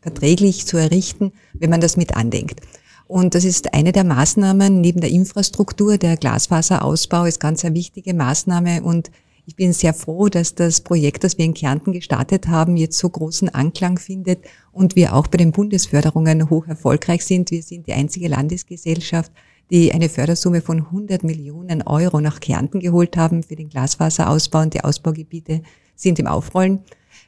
verträglich 0.00 0.66
zu 0.66 0.76
errichten, 0.76 1.32
wenn 1.54 1.70
man 1.70 1.80
das 1.80 1.96
mit 1.96 2.16
andenkt. 2.16 2.60
Und 3.06 3.34
das 3.34 3.44
ist 3.44 3.74
eine 3.74 3.92
der 3.92 4.04
Maßnahmen 4.04 4.80
neben 4.80 5.00
der 5.00 5.10
Infrastruktur. 5.10 5.98
Der 5.98 6.16
Glasfaserausbau 6.16 7.24
ist 7.24 7.40
ganz 7.40 7.64
eine 7.64 7.74
wichtige 7.74 8.14
Maßnahme 8.14 8.82
und 8.82 9.10
ich 9.46 9.56
bin 9.56 9.72
sehr 9.72 9.92
froh, 9.92 10.28
dass 10.28 10.54
das 10.54 10.80
Projekt, 10.80 11.22
das 11.22 11.36
wir 11.36 11.44
in 11.44 11.54
Kärnten 11.54 11.92
gestartet 11.92 12.48
haben, 12.48 12.76
jetzt 12.76 12.98
so 12.98 13.08
großen 13.08 13.50
Anklang 13.50 13.98
findet 13.98 14.44
und 14.72 14.96
wir 14.96 15.14
auch 15.14 15.26
bei 15.26 15.36
den 15.36 15.52
Bundesförderungen 15.52 16.48
hoch 16.48 16.66
erfolgreich 16.66 17.24
sind. 17.24 17.50
Wir 17.50 17.62
sind 17.62 17.86
die 17.86 17.92
einzige 17.92 18.28
Landesgesellschaft, 18.28 19.30
die 19.70 19.92
eine 19.92 20.08
Fördersumme 20.08 20.62
von 20.62 20.78
100 20.86 21.24
Millionen 21.24 21.82
Euro 21.82 22.20
nach 22.20 22.40
Kärnten 22.40 22.80
geholt 22.80 23.16
haben 23.16 23.42
für 23.42 23.56
den 23.56 23.68
Glasfaserausbau 23.68 24.62
und 24.62 24.74
die 24.74 24.82
Ausbaugebiete 24.82 25.62
sind 25.94 26.18
im 26.18 26.26
Aufrollen. 26.26 26.80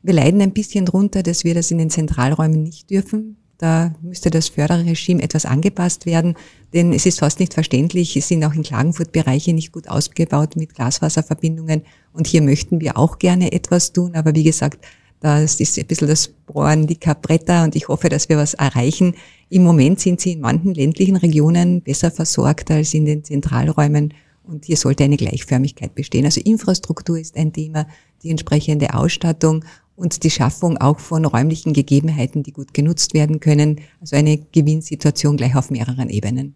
Wir 0.02 0.14
leiden 0.14 0.40
ein 0.40 0.52
bisschen 0.52 0.86
drunter, 0.86 1.22
dass 1.22 1.44
wir 1.44 1.54
das 1.54 1.70
in 1.70 1.78
den 1.78 1.90
Zentralräumen 1.90 2.62
nicht 2.62 2.90
dürfen. 2.90 3.36
Da 3.58 3.94
müsste 4.02 4.30
das 4.30 4.48
Förderregime 4.48 5.22
etwas 5.22 5.46
angepasst 5.46 6.04
werden, 6.04 6.34
denn 6.74 6.92
es 6.92 7.06
ist 7.06 7.20
fast 7.20 7.40
nicht 7.40 7.54
verständlich. 7.54 8.16
Es 8.16 8.28
sind 8.28 8.44
auch 8.44 8.52
in 8.52 8.62
Klagenfurt 8.62 9.12
Bereiche 9.12 9.54
nicht 9.54 9.72
gut 9.72 9.88
ausgebaut 9.88 10.56
mit 10.56 10.74
Glasfaserverbindungen 10.74 11.82
und 12.12 12.26
hier 12.26 12.42
möchten 12.42 12.80
wir 12.80 12.98
auch 12.98 13.18
gerne 13.18 13.52
etwas 13.52 13.92
tun, 13.92 14.14
aber 14.14 14.34
wie 14.34 14.44
gesagt, 14.44 14.84
das 15.20 15.60
ist 15.60 15.78
ein 15.78 15.86
bisschen 15.86 16.08
das 16.08 16.28
Bohren 16.28 16.86
dicker 16.86 17.14
Bretter 17.14 17.64
und 17.64 17.74
ich 17.74 17.88
hoffe, 17.88 18.10
dass 18.10 18.28
wir 18.28 18.36
was 18.36 18.52
erreichen. 18.54 19.14
Im 19.48 19.64
Moment 19.64 19.98
sind 20.00 20.20
sie 20.20 20.32
in 20.32 20.40
manchen 20.40 20.74
ländlichen 20.74 21.16
Regionen 21.16 21.80
besser 21.80 22.10
versorgt 22.10 22.70
als 22.70 22.92
in 22.92 23.06
den 23.06 23.24
Zentralräumen 23.24 24.12
und 24.44 24.66
hier 24.66 24.76
sollte 24.76 25.04
eine 25.04 25.16
Gleichförmigkeit 25.16 25.94
bestehen. 25.94 26.26
Also 26.26 26.40
Infrastruktur 26.42 27.18
ist 27.18 27.36
ein 27.36 27.52
Thema, 27.52 27.86
die 28.22 28.30
entsprechende 28.30 28.94
Ausstattung 28.94 29.64
und 29.96 30.22
die 30.22 30.30
Schaffung 30.30 30.78
auch 30.78 31.00
von 31.00 31.24
räumlichen 31.24 31.72
Gegebenheiten, 31.72 32.42
die 32.42 32.52
gut 32.52 32.74
genutzt 32.74 33.14
werden 33.14 33.40
können. 33.40 33.80
Also 34.00 34.16
eine 34.16 34.38
Gewinnsituation 34.52 35.36
gleich 35.36 35.56
auf 35.56 35.70
mehreren 35.70 36.10
Ebenen. 36.10 36.54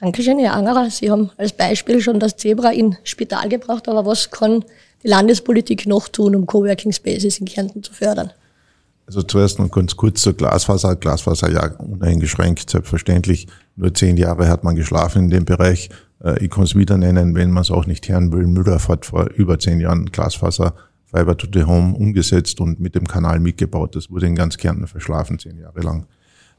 Dankeschön, 0.00 0.38
Herr 0.38 0.52
Angerer. 0.52 0.90
Sie 0.90 1.10
haben 1.10 1.30
als 1.38 1.54
Beispiel 1.54 2.00
schon 2.02 2.20
das 2.20 2.36
Zebra 2.36 2.70
in 2.70 2.96
Spital 3.02 3.48
gebracht, 3.48 3.88
aber 3.88 4.04
was 4.04 4.30
kann 4.30 4.62
die 5.02 5.08
Landespolitik 5.08 5.86
noch 5.86 6.08
tun, 6.08 6.36
um 6.36 6.46
Coworking 6.46 6.92
Spaces 6.92 7.38
in 7.38 7.46
Kärnten 7.46 7.82
zu 7.82 7.92
fördern? 7.94 8.30
Also 9.06 9.22
zuerst 9.22 9.58
noch 9.58 9.70
ganz 9.70 9.96
kurz 9.96 10.20
zur 10.20 10.34
Glasfaser. 10.34 10.96
Glasfaser 10.96 11.50
ja 11.50 11.68
uneingeschränkt, 11.78 12.68
selbstverständlich. 12.68 13.46
Nur 13.76 13.94
zehn 13.94 14.16
Jahre 14.16 14.48
hat 14.48 14.64
man 14.64 14.74
geschlafen 14.74 15.24
in 15.24 15.30
dem 15.30 15.44
Bereich. 15.44 15.90
Äh, 16.22 16.44
ich 16.44 16.50
kann 16.50 16.64
es 16.64 16.74
wieder 16.74 16.98
nennen, 16.98 17.34
wenn 17.34 17.52
man 17.52 17.62
es 17.62 17.70
auch 17.70 17.86
nicht 17.86 18.08
hören 18.08 18.32
will. 18.32 18.46
Müller 18.46 18.80
hat 18.86 19.06
vor 19.06 19.30
über 19.30 19.58
zehn 19.58 19.80
Jahren 19.80 20.06
Glasfaser 20.06 20.74
Fiber 21.16 21.36
to 21.36 21.46
the 21.52 21.64
Home 21.64 21.94
umgesetzt 21.94 22.60
und 22.60 22.78
mit 22.80 22.94
dem 22.94 23.06
Kanal 23.06 23.40
mitgebaut. 23.40 23.96
Das 23.96 24.10
wurde 24.10 24.26
in 24.26 24.34
ganz 24.34 24.56
Kärnten 24.56 24.86
verschlafen, 24.86 25.38
zehn 25.38 25.58
Jahre 25.58 25.80
lang. 25.80 26.06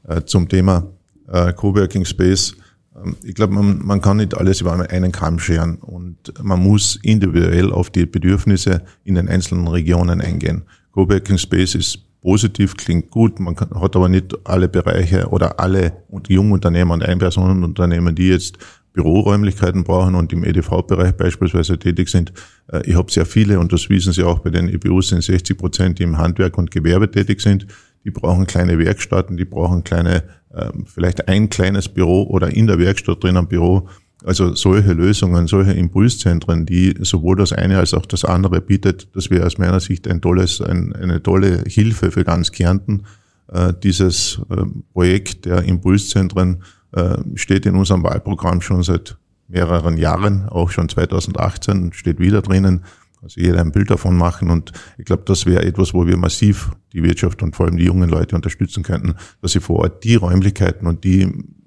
Äh, 0.06 0.22
zum 0.22 0.48
Thema 0.48 0.86
äh, 1.28 1.52
Coworking 1.52 2.04
Space. 2.04 2.54
Ähm, 2.96 3.16
ich 3.22 3.34
glaube, 3.34 3.54
man, 3.54 3.78
man 3.84 4.00
kann 4.00 4.16
nicht 4.16 4.36
alles 4.36 4.60
über 4.60 4.72
einen 4.90 5.12
Kamm 5.12 5.38
scheren 5.38 5.76
und 5.76 6.16
man 6.42 6.60
muss 6.60 6.98
individuell 7.02 7.72
auf 7.72 7.90
die 7.90 8.06
Bedürfnisse 8.06 8.82
in 9.04 9.14
den 9.14 9.28
einzelnen 9.28 9.68
Regionen 9.68 10.20
eingehen. 10.20 10.62
Coworking 10.92 11.38
Space 11.38 11.74
ist 11.74 12.00
positiv, 12.20 12.76
klingt 12.76 13.10
gut, 13.10 13.38
man 13.38 13.54
kann, 13.54 13.70
hat 13.80 13.94
aber 13.94 14.08
nicht 14.08 14.34
alle 14.44 14.68
Bereiche 14.68 15.28
oder 15.28 15.60
alle 15.60 15.92
Jungunternehmer 16.26 16.94
und 16.94 17.04
Einpersonenunternehmen, 17.04 18.14
die 18.14 18.28
jetzt 18.28 18.58
Büroräumlichkeiten 18.92 19.84
brauchen 19.84 20.14
und 20.14 20.32
im 20.32 20.44
EDV-Bereich 20.44 21.12
beispielsweise 21.12 21.78
tätig 21.78 22.08
sind. 22.08 22.32
Äh, 22.72 22.82
ich 22.84 22.96
habe 22.96 23.10
sehr 23.10 23.26
viele, 23.26 23.60
und 23.60 23.72
das 23.72 23.88
wissen 23.90 24.12
Sie 24.12 24.22
auch 24.22 24.40
bei 24.40 24.50
den 24.50 24.68
EBUs, 24.68 25.08
sind 25.08 25.22
60 25.22 25.56
Prozent, 25.56 25.98
die 25.98 26.02
im 26.02 26.18
Handwerk 26.18 26.58
und 26.58 26.70
Gewerbe 26.70 27.10
tätig 27.10 27.40
sind. 27.40 27.66
Die 28.04 28.10
brauchen 28.10 28.46
kleine 28.46 28.78
Werkstätten, 28.78 29.36
die 29.36 29.44
brauchen 29.44 29.84
kleine, 29.84 30.24
ähm, 30.54 30.86
vielleicht 30.86 31.28
ein 31.28 31.48
kleines 31.48 31.88
Büro 31.88 32.24
oder 32.24 32.48
in 32.48 32.66
der 32.66 32.78
Werkstatt 32.78 33.22
drin 33.22 33.36
ein 33.36 33.48
Büro. 33.48 33.88
Also 34.24 34.54
solche 34.54 34.94
Lösungen, 34.94 35.46
solche 35.46 35.72
Impulszentren, 35.72 36.66
die 36.66 36.94
sowohl 37.02 37.36
das 37.36 37.52
eine 37.52 37.78
als 37.78 37.94
auch 37.94 38.04
das 38.04 38.24
andere 38.24 38.60
bietet, 38.60 39.08
das 39.14 39.30
wäre 39.30 39.46
aus 39.46 39.58
meiner 39.58 39.78
Sicht 39.78 40.08
ein 40.08 40.20
tolles, 40.20 40.60
ein, 40.60 40.92
eine 40.92 41.22
tolle 41.22 41.62
Hilfe 41.68 42.10
für 42.10 42.24
ganz 42.24 42.50
Kärnten. 42.50 43.04
Äh, 43.52 43.72
dieses 43.82 44.40
ähm, 44.50 44.84
Projekt 44.92 45.44
der 45.44 45.62
Impulszentren 45.62 46.62
steht 47.34 47.66
in 47.66 47.74
unserem 47.74 48.02
Wahlprogramm 48.02 48.60
schon 48.60 48.82
seit 48.82 49.18
mehreren 49.48 49.96
Jahren, 49.96 50.48
auch 50.48 50.70
schon 50.70 50.88
2018, 50.88 51.92
steht 51.92 52.18
wieder 52.18 52.42
drinnen. 52.42 52.84
Also 53.20 53.40
jeder 53.40 53.60
ein 53.60 53.72
Bild 53.72 53.90
davon 53.90 54.16
machen 54.16 54.48
und 54.48 54.72
ich 54.96 55.04
glaube, 55.04 55.24
das 55.26 55.44
wäre 55.44 55.64
etwas, 55.64 55.92
wo 55.92 56.06
wir 56.06 56.16
massiv 56.16 56.70
die 56.92 57.02
Wirtschaft 57.02 57.42
und 57.42 57.56
vor 57.56 57.66
allem 57.66 57.76
die 57.76 57.84
jungen 57.84 58.08
Leute 58.08 58.36
unterstützen 58.36 58.84
könnten, 58.84 59.14
dass 59.42 59.52
sie 59.52 59.60
vor 59.60 59.80
Ort 59.80 60.04
die 60.04 60.14
Räumlichkeiten 60.14 60.86
und 60.86 61.02
die, 61.02 61.22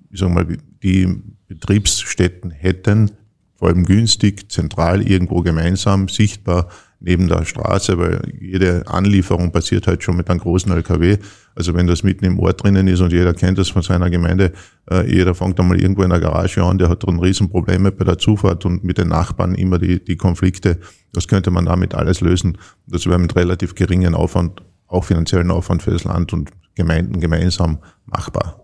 ich 0.09 0.19
sag 0.19 0.29
mal, 0.29 0.47
die 0.81 1.21
Betriebsstätten 1.47 2.51
hätten, 2.51 3.11
vor 3.55 3.67
allem 3.67 3.83
günstig, 3.83 4.49
zentral 4.49 5.01
irgendwo 5.01 5.41
gemeinsam, 5.41 6.07
sichtbar 6.07 6.69
neben 7.01 7.27
der 7.27 7.45
Straße, 7.45 7.97
weil 7.97 8.21
jede 8.39 8.87
Anlieferung 8.87 9.51
passiert 9.51 9.87
halt 9.87 10.03
schon 10.03 10.15
mit 10.15 10.29
einem 10.29 10.39
großen 10.39 10.71
LKW. 10.71 11.17
Also 11.55 11.73
wenn 11.73 11.87
das 11.87 12.03
mitten 12.03 12.25
im 12.25 12.39
Ort 12.39 12.63
drinnen 12.63 12.87
ist 12.87 13.01
und 13.01 13.11
jeder 13.11 13.33
kennt 13.33 13.57
das 13.57 13.69
von 13.69 13.81
seiner 13.81 14.09
Gemeinde, 14.09 14.53
äh, 14.89 15.11
jeder 15.11 15.33
fängt 15.33 15.59
einmal 15.59 15.81
irgendwo 15.81 16.03
in 16.03 16.11
der 16.11 16.19
Garage 16.19 16.63
an, 16.63 16.77
der 16.77 16.89
hat 16.89 17.05
dann 17.05 17.19
Riesenprobleme 17.19 17.91
bei 17.91 18.05
der 18.05 18.19
Zufahrt 18.19 18.65
und 18.65 18.83
mit 18.83 18.99
den 18.99 19.09
Nachbarn 19.09 19.55
immer 19.55 19.79
die, 19.79 20.03
die 20.03 20.15
Konflikte. 20.15 20.77
Das 21.11 21.27
könnte 21.27 21.49
man 21.49 21.65
damit 21.65 21.95
alles 21.95 22.21
lösen. 22.21 22.57
Das 22.85 23.07
wäre 23.07 23.19
mit 23.19 23.35
relativ 23.35 23.73
geringen 23.73 24.13
Aufwand, 24.13 24.61
auch 24.87 25.03
finanziellen 25.03 25.49
Aufwand 25.49 25.81
für 25.81 25.91
das 25.91 26.03
Land 26.03 26.33
und 26.33 26.51
Gemeinden 26.75 27.19
gemeinsam 27.19 27.79
machbar. 28.05 28.61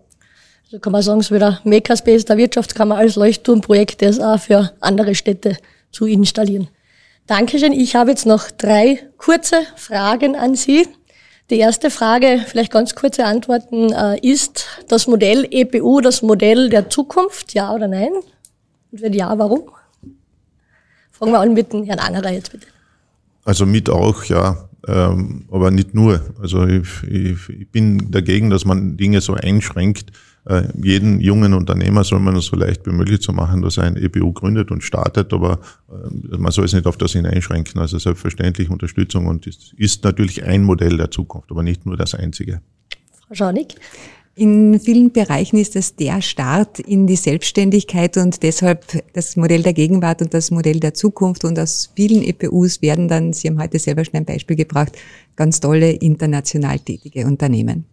Also 0.64 0.78
kann 0.78 0.92
man 0.92 1.02
sagen, 1.02 1.20
es 1.20 1.30
wird 1.30 1.42
ein 1.42 1.58
Makerspace 1.64 2.24
der 2.24 2.36
Wirtschaftskammer 2.36 2.96
als 2.96 3.16
Leuchtturmprojekt, 3.16 4.00
das 4.00 4.20
auch 4.20 4.38
für 4.38 4.70
andere 4.80 5.14
Städte 5.14 5.56
zu 5.90 6.06
installieren. 6.06 6.68
Dankeschön. 7.28 7.74
Ich 7.74 7.94
habe 7.94 8.08
jetzt 8.08 8.24
noch 8.24 8.50
drei 8.50 9.00
kurze 9.18 9.56
Fragen 9.76 10.34
an 10.34 10.54
Sie. 10.54 10.88
Die 11.50 11.58
erste 11.58 11.90
Frage, 11.90 12.40
vielleicht 12.46 12.72
ganz 12.72 12.94
kurze 12.94 13.26
Antworten, 13.26 13.92
äh, 13.92 14.18
ist 14.26 14.66
das 14.88 15.06
Modell 15.06 15.46
EPU 15.50 16.00
das 16.00 16.22
Modell 16.22 16.70
der 16.70 16.88
Zukunft, 16.88 17.52
ja 17.52 17.74
oder 17.74 17.86
nein? 17.86 18.12
Und 18.90 19.02
wenn 19.02 19.12
ja, 19.12 19.38
warum? 19.38 19.64
Fangen 21.10 21.32
wir 21.32 21.40
an 21.40 21.52
mit 21.52 21.74
dem 21.74 21.84
Herrn 21.84 21.98
Angerer 21.98 22.32
jetzt 22.32 22.50
bitte. 22.50 22.66
Also 23.44 23.66
mit 23.66 23.90
auch, 23.90 24.24
ja, 24.24 24.66
ähm, 24.86 25.44
aber 25.50 25.70
nicht 25.70 25.92
nur. 25.92 26.22
Also 26.40 26.66
ich, 26.66 27.02
ich, 27.02 27.46
ich 27.50 27.70
bin 27.70 28.10
dagegen, 28.10 28.48
dass 28.48 28.64
man 28.64 28.96
Dinge 28.96 29.20
so 29.20 29.34
einschränkt. 29.34 30.12
Äh, 30.48 30.62
jeden 30.82 31.20
jungen 31.20 31.52
Unternehmer 31.52 32.04
soll 32.04 32.20
man 32.20 32.34
es 32.36 32.46
so 32.46 32.56
leicht 32.56 32.86
wie 32.86 32.90
möglich 32.90 33.20
zu 33.20 33.32
machen, 33.32 33.60
dass 33.60 33.76
er 33.76 33.84
ein 33.84 33.96
EBU 33.96 34.32
gründet 34.32 34.70
und 34.70 34.82
startet, 34.82 35.32
aber 35.34 35.60
äh, 35.90 36.36
man 36.38 36.50
soll 36.52 36.64
es 36.64 36.72
nicht 36.72 36.86
auf 36.86 36.96
das 36.96 37.14
einschränken. 37.14 37.78
Also 37.80 37.98
selbstverständlich 37.98 38.70
Unterstützung 38.70 39.26
und 39.26 39.46
ist, 39.46 39.74
ist 39.76 40.04
natürlich 40.04 40.44
ein 40.44 40.62
Modell 40.64 40.96
der 40.96 41.10
Zukunft, 41.10 41.50
aber 41.50 41.62
nicht 41.62 41.84
nur 41.84 41.98
das 41.98 42.14
einzige. 42.14 42.62
Frau 43.26 43.34
Schaunig? 43.34 43.74
In 44.36 44.78
vielen 44.80 45.10
Bereichen 45.12 45.58
ist 45.58 45.74
das 45.74 45.96
der 45.96 46.22
Start 46.22 46.78
in 46.78 47.06
die 47.06 47.16
Selbstständigkeit 47.16 48.16
und 48.16 48.42
deshalb 48.42 48.86
das 49.12 49.36
Modell 49.36 49.62
der 49.62 49.74
Gegenwart 49.74 50.22
und 50.22 50.32
das 50.32 50.50
Modell 50.50 50.80
der 50.80 50.94
Zukunft 50.94 51.44
und 51.44 51.58
aus 51.58 51.90
vielen 51.94 52.22
EPUs 52.22 52.80
werden 52.80 53.08
dann, 53.08 53.32
Sie 53.32 53.48
haben 53.48 53.60
heute 53.60 53.78
selber 53.78 54.04
schon 54.04 54.14
ein 54.14 54.24
Beispiel 54.24 54.56
gebracht, 54.56 54.92
ganz 55.36 55.60
tolle 55.60 55.90
international 55.90 56.78
tätige 56.78 57.26
Unternehmen. 57.26 57.84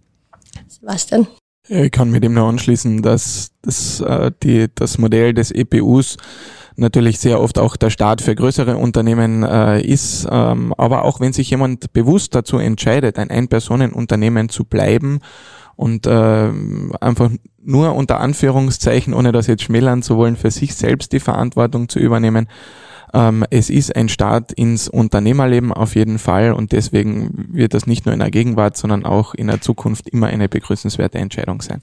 Sebastian? 0.68 1.28
Ich 1.68 1.92
kann 1.92 2.12
mit 2.12 2.24
dem 2.24 2.34
nur 2.34 2.48
anschließen, 2.48 3.02
dass 3.02 3.52
das, 3.62 4.00
äh, 4.02 4.32
die, 4.44 4.68
das 4.74 4.98
Modell 4.98 5.34
des 5.34 5.52
EPUs 5.52 6.18
natürlich 6.76 7.20
sehr 7.20 7.40
oft 7.40 7.58
auch 7.58 7.76
der 7.76 7.90
Start 7.90 8.22
für 8.22 8.36
größere 8.36 8.78
Unternehmen 8.78 9.44
äh, 9.44 9.82
ist. 9.82 10.28
Ähm, 10.30 10.74
aber 10.78 11.06
auch 11.06 11.20
wenn 11.20 11.34
sich 11.34 11.50
jemand 11.50 11.92
bewusst 11.94 12.36
dazu 12.36 12.58
entscheidet, 12.58 13.18
ein 13.18 13.32
Ein-Personen-Unternehmen 13.32 14.50
zu 14.50 14.66
bleiben 14.66 15.20
und 15.76 16.06
äh, 16.06 16.52
einfach 17.02 17.32
nur 17.64 17.96
unter 17.96 18.20
Anführungszeichen, 18.20 19.14
ohne 19.14 19.32
das 19.32 19.48
jetzt 19.48 19.64
schmälern 19.64 20.04
zu 20.04 20.18
wollen, 20.18 20.36
für 20.36 20.52
sich 20.52 20.76
selbst 20.76 21.14
die 21.14 21.20
Verantwortung 21.20 21.90
zu 21.90 22.00
übernehmen, 22.00 22.48
ähm, 23.16 23.46
es 23.50 23.70
ist 23.70 23.96
ein 23.96 24.10
Start 24.10 24.52
ins 24.52 24.90
Unternehmerleben 24.90 25.72
auf 25.72 25.96
jeden 25.96 26.20
Fall 26.20 26.52
und 26.52 26.74
deswegen 26.74 27.48
wird 27.54 27.74
das 27.74 27.88
nicht 27.88 28.06
nur 28.06 28.14
in 28.14 28.20
der 28.20 28.30
Gegenwart, 28.30 28.76
sondern 28.76 29.06
auch 29.06 29.34
in 29.34 29.48
der 29.48 29.62
Zukunft 29.62 30.10
immer 30.10 30.28
eine 30.28 30.50
begrüßenswerte 30.50 31.18
Entscheidung 31.18 31.62
sein. 31.62 31.80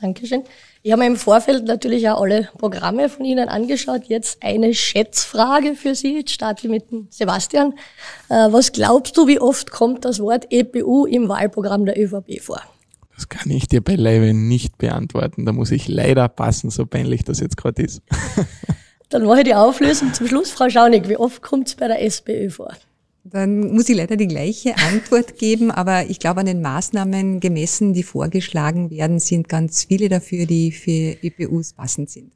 Dankeschön. 0.00 0.42
Ich 0.82 0.92
habe 0.92 1.00
mir 1.00 1.06
im 1.06 1.16
Vorfeld 1.16 1.64
natürlich 1.64 2.06
auch 2.10 2.20
alle 2.20 2.50
Programme 2.58 3.08
von 3.08 3.24
Ihnen 3.24 3.48
angeschaut. 3.48 4.02
Jetzt 4.08 4.42
eine 4.42 4.74
Schätzfrage 4.74 5.74
für 5.74 5.94
Sie. 5.94 6.18
Jetzt 6.18 6.32
starte 6.32 6.66
ich 6.66 6.70
mit 6.70 6.90
dem 6.90 7.06
Sebastian. 7.08 7.72
Äh, 8.28 8.52
was 8.52 8.72
glaubst 8.72 9.16
du, 9.16 9.26
wie 9.26 9.40
oft 9.40 9.70
kommt 9.70 10.04
das 10.04 10.20
Wort 10.20 10.48
EPU 10.50 11.06
im 11.06 11.28
Wahlprogramm 11.30 11.86
der 11.86 11.98
ÖVP 11.98 12.42
vor? 12.42 12.60
Das 13.14 13.30
kann 13.30 13.50
ich 13.50 13.68
dir 13.68 13.80
beileibe 13.80 14.34
nicht 14.34 14.76
beantworten. 14.76 15.46
Da 15.46 15.52
muss 15.52 15.70
ich 15.70 15.88
leider 15.88 16.28
passen, 16.28 16.68
so 16.68 16.84
peinlich 16.84 17.24
das 17.24 17.40
jetzt 17.40 17.56
gerade 17.56 17.82
ist. 17.82 18.02
Dann 19.10 19.24
mache 19.24 19.38
ich 19.38 19.44
die 19.44 19.54
Auflösung 19.54 20.12
zum 20.12 20.26
Schluss. 20.26 20.50
Frau 20.50 20.68
Schaunig, 20.68 21.08
wie 21.08 21.16
oft 21.16 21.42
kommt 21.42 21.68
es 21.68 21.74
bei 21.74 21.88
der 21.88 22.02
SPÖ 22.02 22.50
vor? 22.50 22.74
Dann 23.24 23.72
muss 23.72 23.88
ich 23.88 23.96
leider 23.96 24.16
die 24.16 24.26
gleiche 24.26 24.76
Antwort 24.76 25.36
geben, 25.38 25.70
aber 25.70 26.04
ich 26.06 26.18
glaube, 26.18 26.40
an 26.40 26.46
den 26.46 26.60
Maßnahmen 26.60 27.40
gemessen, 27.40 27.94
die 27.94 28.02
vorgeschlagen 28.02 28.90
werden, 28.90 29.18
sind 29.18 29.48
ganz 29.48 29.84
viele 29.84 30.10
dafür, 30.10 30.44
die 30.44 30.72
für 30.72 31.16
EPUs 31.22 31.72
passend 31.72 32.10
sind. 32.10 32.32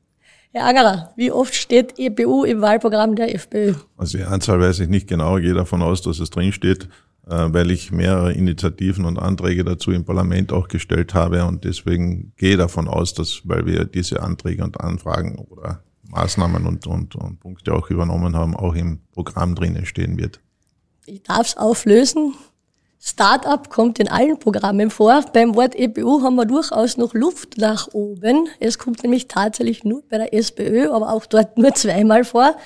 Herr 0.53 0.65
Angerer, 0.65 1.13
wie 1.17 1.31
oft 1.31 1.55
steht 1.55 1.99
EPU 1.99 2.45
im 2.45 2.63
Wahlprogramm 2.63 3.17
der 3.17 3.35
FPÖ? 3.35 3.75
Also 3.99 4.17
die 4.17 4.25
Anzahl 4.25 4.59
weiß 4.59 4.81
ich 4.81 4.89
nicht 4.89 5.07
genau, 5.07 5.37
ich 5.37 5.45
gehe 5.45 5.53
davon 5.53 5.83
aus, 5.83 6.01
dass 6.01 6.21
es 6.21 6.31
drinsteht, 6.31 6.89
äh, 7.27 7.53
weil 7.53 7.71
ich 7.71 7.93
mehrere 7.93 8.33
Initiativen 8.33 9.05
und 9.05 9.19
Anträge 9.19 9.63
dazu 9.65 9.91
im 9.91 10.07
Parlament 10.07 10.53
auch 10.55 10.69
gestellt 10.69 11.13
habe 11.13 11.45
und 11.45 11.65
deswegen 11.65 12.33
gehe 12.39 12.57
davon 12.57 12.89
aus, 12.89 13.13
dass, 13.13 13.43
weil 13.45 13.67
wir 13.67 13.85
diese 13.85 14.23
Anträge 14.23 14.65
und 14.65 14.81
Anfragen 14.81 15.37
oder 15.37 15.83
Maßnahmen 16.09 16.67
und, 16.67 16.87
und, 16.87 17.15
und 17.15 17.41
Punkte 17.41 17.75
auch 17.75 17.91
übernommen 17.91 18.35
haben, 18.35 18.57
auch 18.57 18.75
im 18.75 19.01
Programm 19.13 19.55
drinnen 19.55 19.87
stehen 19.87 20.19
wird. 20.19 20.41
Ich 21.07 21.23
darf 21.23 21.49
es 21.49 21.57
auflösen. 21.57 22.35
Startup 23.01 23.71
kommt 23.71 24.01
in 24.01 24.09
allen 24.09 24.39
Programmen 24.39 24.91
vor. 24.91 25.25
Beim 25.33 25.55
Wort 25.55 25.77
EPU 25.77 26.23
haben 26.23 26.35
wir 26.35 26.47
durchaus 26.47 26.97
noch 26.97 27.15
Luft 27.15 27.57
nach 27.57 27.89
oben. 27.93 28.49
Es 28.59 28.79
kommt 28.79 29.03
nämlich 29.03 29.29
tatsächlich 29.29 29.85
nur 29.85 30.03
bei 30.09 30.19
der 30.19 30.35
SPÖ, 30.35 30.91
aber 30.91 31.13
auch 31.13 31.25
dort 31.27 31.57
nur 31.57 31.75
zweimal 31.75 32.25
vor. 32.25 32.57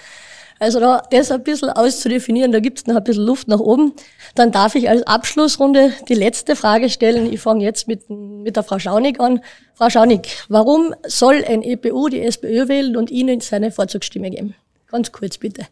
Also 0.63 0.79
da 0.79 1.03
das 1.11 1.33
ein 1.33 1.43
bisschen 1.43 1.71
auszudefinieren, 1.71 2.53
da 2.53 2.61
gibt 2.61 2.79
es 2.79 2.87
noch 2.87 2.95
ein 2.95 3.03
bisschen 3.03 3.25
Luft 3.25 3.49
nach 3.49 3.59
oben. 3.59 3.95
Dann 4.37 4.53
darf 4.53 4.77
ich 4.77 4.89
als 4.89 5.03
Abschlussrunde 5.03 5.93
die 6.09 6.15
letzte 6.15 6.55
Frage 6.55 6.89
stellen. 6.89 7.33
Ich 7.33 7.41
fange 7.41 7.65
jetzt 7.65 7.89
mit, 7.89 8.09
mit 8.09 8.55
der 8.55 8.63
Frau 8.63 8.79
Schaunig 8.79 9.19
an. 9.19 9.41
Frau 9.75 9.91
Schaunig, 9.91 10.29
warum 10.49 10.95
soll 11.05 11.45
ein 11.45 11.65
EPU 11.65 12.09
die 12.09 12.21
SPÖ 12.21 12.69
wählen 12.69 12.97
und 12.97 13.11
Ihnen 13.11 13.41
seine 13.41 13.73
Vorzugsstimme 13.73 14.31
geben? 14.31 14.55
Ganz 14.87 15.11
kurz 15.11 15.37
bitte. 15.37 15.67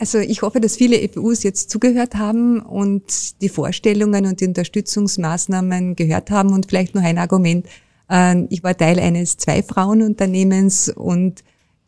Also 0.00 0.18
ich 0.18 0.42
hoffe, 0.42 0.58
dass 0.58 0.74
viele 0.74 1.00
EPUs 1.00 1.44
jetzt 1.44 1.70
zugehört 1.70 2.16
haben 2.16 2.58
und 2.58 3.40
die 3.40 3.48
Vorstellungen 3.48 4.26
und 4.26 4.40
die 4.40 4.48
Unterstützungsmaßnahmen 4.48 5.94
gehört 5.94 6.32
haben 6.32 6.52
und 6.52 6.66
vielleicht 6.68 6.96
noch 6.96 7.04
ein 7.04 7.18
Argument. 7.18 7.66
Ähm, 8.10 8.48
ich 8.50 8.64
war 8.64 8.76
Teil 8.76 8.98
eines 8.98 9.36
Zwei-Frauen-Unternehmens 9.36 10.88
und 10.88 11.44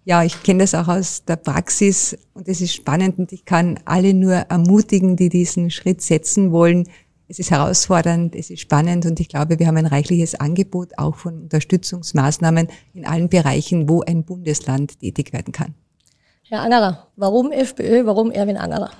ja, 0.06 0.22
ich 0.22 0.44
kenne 0.44 0.60
das 0.60 0.72
auch 0.76 0.86
aus 0.86 1.24
der 1.24 1.34
Praxis 1.34 2.16
und 2.32 2.46
es 2.46 2.60
ist 2.60 2.72
spannend 2.72 3.18
und 3.18 3.32
ich 3.32 3.44
kann 3.44 3.80
alle 3.86 4.14
nur 4.14 4.34
ermutigen, 4.34 5.16
die 5.16 5.28
diesen 5.28 5.68
Schritt 5.68 6.00
setzen 6.00 6.52
wollen. 6.52 6.88
Es 7.26 7.40
ist 7.40 7.50
herausfordernd, 7.50 8.36
es 8.36 8.50
ist 8.50 8.60
spannend 8.60 9.04
und 9.04 9.18
ich 9.18 9.28
glaube, 9.28 9.58
wir 9.58 9.66
haben 9.66 9.76
ein 9.76 9.86
reichliches 9.86 10.36
Angebot 10.36 10.96
auch 10.96 11.16
von 11.16 11.42
Unterstützungsmaßnahmen 11.42 12.68
in 12.94 13.04
allen 13.04 13.28
Bereichen, 13.28 13.88
wo 13.88 14.02
ein 14.02 14.22
Bundesland 14.24 15.00
tätig 15.00 15.32
werden 15.32 15.52
kann. 15.52 15.74
Herr 16.44 16.62
Angerer, 16.62 17.08
warum 17.16 17.50
FPÖ, 17.50 18.06
warum 18.06 18.30
Erwin 18.30 18.56
Angerer? 18.56 18.90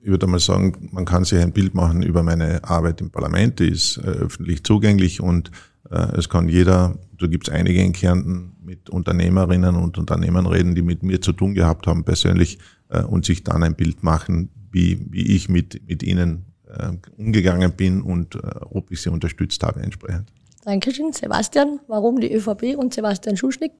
Ich 0.00 0.08
würde 0.08 0.26
mal 0.26 0.40
sagen, 0.40 0.88
man 0.92 1.04
kann 1.04 1.24
sich 1.24 1.38
ein 1.38 1.52
Bild 1.52 1.74
machen 1.74 2.02
über 2.02 2.22
meine 2.22 2.64
Arbeit 2.64 3.02
im 3.02 3.10
Parlament, 3.10 3.58
die 3.58 3.68
ist 3.68 3.98
äh, 3.98 4.06
öffentlich 4.06 4.64
zugänglich 4.64 5.20
und 5.20 5.50
äh, 5.90 6.16
es 6.16 6.30
kann 6.30 6.48
jeder, 6.48 6.96
so 7.18 7.28
gibt 7.28 7.48
es 7.48 7.54
einige 7.54 7.82
in 7.82 7.92
Kärnten, 7.92 8.56
mit 8.62 8.90
Unternehmerinnen 8.90 9.76
und 9.76 9.98
Unternehmern 9.98 10.46
reden, 10.46 10.74
die 10.74 10.82
mit 10.82 11.02
mir 11.02 11.20
zu 11.20 11.32
tun 11.32 11.54
gehabt 11.54 11.86
haben 11.86 12.04
persönlich 12.04 12.58
äh, 12.88 13.02
und 13.02 13.24
sich 13.24 13.44
dann 13.44 13.62
ein 13.62 13.74
Bild 13.74 14.02
machen, 14.02 14.50
wie, 14.70 15.06
wie 15.10 15.34
ich 15.34 15.48
mit, 15.48 15.82
mit 15.86 16.02
ihnen 16.02 16.46
äh, 16.68 16.92
umgegangen 17.16 17.72
bin 17.72 18.02
und 18.02 18.38
ob 18.70 18.90
ich 18.90 19.00
sie 19.00 19.10
unterstützt 19.10 19.62
habe 19.62 19.80
entsprechend. 19.80 20.32
Dankeschön. 20.64 21.12
Sebastian, 21.12 21.78
warum 21.86 22.20
die 22.20 22.32
ÖVP 22.32 22.76
und 22.76 22.92
Sebastian 22.92 23.36
Schuschnick? 23.36 23.72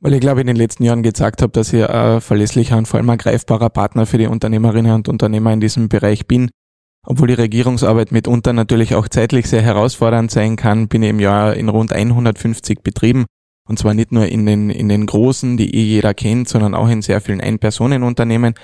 Weil 0.00 0.14
ich 0.14 0.20
glaube, 0.20 0.42
in 0.42 0.46
den 0.46 0.56
letzten 0.56 0.84
Jahren 0.84 1.02
gezeigt 1.02 1.42
habe, 1.42 1.50
dass 1.52 1.72
ich 1.72 1.88
ein 1.88 2.20
verlässlicher 2.20 2.78
und 2.78 2.86
vor 2.86 2.98
allem 2.98 3.10
ein 3.10 3.18
greifbarer 3.18 3.70
Partner 3.70 4.06
für 4.06 4.18
die 4.18 4.26
Unternehmerinnen 4.26 4.92
und 4.92 5.08
Unternehmer 5.08 5.52
in 5.52 5.60
diesem 5.60 5.88
Bereich 5.88 6.26
bin 6.26 6.50
obwohl 7.04 7.28
die 7.28 7.34
Regierungsarbeit 7.34 8.12
mitunter 8.12 8.52
natürlich 8.52 8.94
auch 8.94 9.08
zeitlich 9.08 9.48
sehr 9.48 9.62
herausfordernd 9.62 10.30
sein 10.30 10.56
kann, 10.56 10.88
bin 10.88 11.02
ich 11.02 11.10
im 11.10 11.20
Jahr 11.20 11.54
in 11.54 11.68
rund 11.68 11.92
150 11.92 12.82
Betrieben. 12.82 13.26
Und 13.66 13.78
zwar 13.78 13.94
nicht 13.94 14.12
nur 14.12 14.26
in 14.26 14.44
den, 14.44 14.70
in 14.70 14.88
den 14.88 15.06
großen, 15.06 15.56
die 15.56 15.74
eh 15.74 15.82
jeder 15.82 16.12
kennt, 16.12 16.48
sondern 16.48 16.74
auch 16.74 16.88
in 16.88 17.02
sehr 17.02 17.20
vielen 17.20 17.40
Ein-Personen-Unternehmen. 17.40 18.54